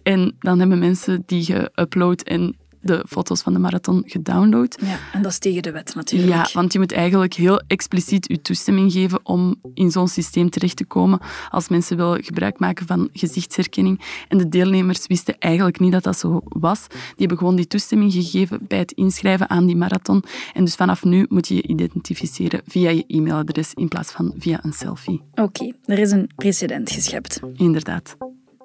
En 0.08 0.36
dan 0.38 0.58
hebben 0.58 0.78
mensen 0.78 1.22
die 1.26 1.44
geüpload 1.52 2.22
en 2.24 2.56
de 2.80 3.04
foto's 3.08 3.42
van 3.42 3.52
de 3.52 3.58
marathon 3.58 4.02
gedownload. 4.06 4.78
Ja, 4.84 4.98
en 5.12 5.22
dat 5.22 5.32
is 5.32 5.38
tegen 5.38 5.62
de 5.62 5.70
wet 5.70 5.94
natuurlijk. 5.94 6.32
Ja, 6.32 6.48
want 6.52 6.72
je 6.72 6.78
moet 6.78 6.92
eigenlijk 6.92 7.34
heel 7.34 7.62
expliciet 7.66 8.28
je 8.28 8.42
toestemming 8.42 8.92
geven 8.92 9.20
om 9.22 9.60
in 9.74 9.90
zo'n 9.90 10.08
systeem 10.08 10.50
terecht 10.50 10.76
te 10.76 10.84
komen 10.84 11.20
als 11.50 11.68
mensen 11.68 11.96
willen 11.96 12.24
gebruik 12.24 12.58
maken 12.58 12.86
van 12.86 13.08
gezichtsherkenning. 13.12 14.00
En 14.28 14.38
de 14.38 14.48
deelnemers 14.48 15.06
wisten 15.06 15.38
eigenlijk 15.38 15.80
niet 15.80 15.92
dat 15.92 16.02
dat 16.02 16.18
zo 16.18 16.40
was. 16.44 16.86
Die 16.88 16.98
hebben 17.16 17.38
gewoon 17.38 17.56
die 17.56 17.66
toestemming 17.66 18.12
gegeven 18.12 18.58
bij 18.68 18.78
het 18.78 18.92
inschrijven 18.92 19.50
aan 19.50 19.66
die 19.66 19.76
marathon. 19.76 20.24
En 20.54 20.64
dus 20.64 20.74
vanaf 20.74 21.04
nu 21.04 21.26
moet 21.28 21.48
je 21.48 21.54
je 21.54 21.66
identificeren 21.66 22.60
via 22.66 22.90
je 22.90 23.04
e-mailadres 23.06 23.74
in 23.74 23.88
plaats 23.88 24.10
van 24.10 24.34
via 24.38 24.58
een 24.62 24.72
selfie. 24.72 25.22
Oké, 25.34 25.72
er 25.84 25.98
is 25.98 26.10
een 26.10 26.30
precedent 26.36 26.90
geschept. 26.90 27.40
Inderdaad. 27.54 28.16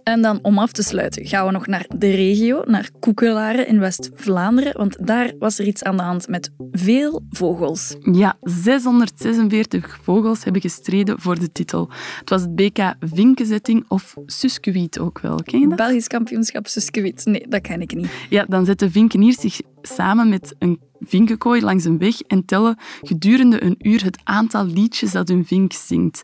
En 0.03 0.21
dan 0.21 0.39
om 0.41 0.59
af 0.59 0.71
te 0.71 0.83
sluiten 0.83 1.25
gaan 1.25 1.45
we 1.45 1.51
nog 1.51 1.67
naar 1.67 1.85
de 1.97 2.11
regio, 2.11 2.61
naar 2.65 2.89
Koekelaren 2.99 3.67
in 3.67 3.79
West-Vlaanderen, 3.79 4.77
want 4.77 5.07
daar 5.07 5.33
was 5.39 5.59
er 5.59 5.65
iets 5.65 5.83
aan 5.83 5.97
de 5.97 6.03
hand 6.03 6.27
met 6.27 6.51
veel 6.71 7.21
vogels. 7.29 7.95
Ja, 8.11 8.37
646 8.41 9.99
vogels 10.01 10.43
hebben 10.43 10.61
gestreden 10.61 11.19
voor 11.19 11.39
de 11.39 11.51
titel. 11.51 11.89
Het 12.19 12.29
was 12.29 12.41
het 12.41 12.55
BK 12.55 12.93
Vinkenzetting 12.99 13.85
of 13.87 14.15
Suskewiet 14.25 14.99
ook 14.99 15.19
wel. 15.19 15.35
Ken 15.43 15.59
je 15.59 15.67
dat? 15.67 15.77
Belgisch 15.77 16.07
kampioenschap 16.07 16.67
Suskewiet. 16.67 17.25
Nee, 17.25 17.45
dat 17.49 17.61
ken 17.61 17.81
ik 17.81 17.95
niet. 17.95 18.09
Ja, 18.29 18.45
dan 18.47 18.65
zetten 18.65 18.91
vinkeniers 18.91 19.39
zich 19.39 19.61
samen 19.81 20.29
met 20.29 20.55
een 20.59 20.79
vinkenkooi 21.07 21.61
langs 21.61 21.83
een 21.83 21.97
weg 21.97 22.21
en 22.21 22.45
tellen 22.45 22.77
gedurende 23.01 23.63
een 23.63 23.75
uur 23.81 24.03
het 24.03 24.19
aantal 24.23 24.65
liedjes 24.65 25.11
dat 25.11 25.27
hun 25.27 25.45
vink 25.45 25.73
zingt. 25.73 26.21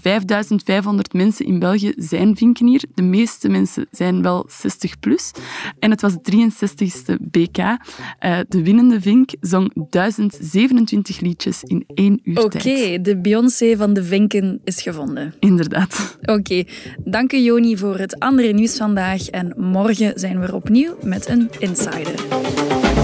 5500 0.00 1.12
mensen 1.12 1.46
in 1.46 1.58
België 1.58 1.92
zijn 1.96 2.36
vinkenier. 2.36 2.84
De 2.94 3.02
meeste 3.02 3.48
mensen 3.48 3.86
zijn 3.90 4.22
wel 4.22 4.46
60 4.48 4.98
plus. 4.98 5.30
En 5.78 5.90
het 5.90 6.00
was 6.00 6.12
het 6.12 6.32
63ste 6.34 7.14
BK. 7.20 7.56
De 8.48 8.62
winnende 8.62 9.00
vink 9.00 9.30
zong 9.40 9.72
1027 9.90 11.20
liedjes 11.20 11.62
in 11.62 11.84
één 11.94 12.20
uur 12.22 12.44
Oké, 12.44 12.58
tijd. 12.58 13.04
de 13.04 13.16
Beyoncé 13.16 13.76
van 13.76 13.92
de 13.94 14.04
vinken 14.04 14.60
is 14.64 14.82
gevonden. 14.82 15.34
Inderdaad. 15.38 16.18
Oké, 16.22 16.64
dank 17.04 17.32
u 17.32 17.36
Joni 17.38 17.76
voor 17.76 17.98
het 17.98 18.18
andere 18.18 18.52
nieuws 18.52 18.76
vandaag. 18.76 19.28
En 19.28 19.54
morgen 19.56 20.12
zijn 20.18 20.40
we 20.40 20.46
er 20.46 20.54
opnieuw 20.54 20.96
met 21.02 21.28
een 21.28 21.50
Insider. 21.58 23.03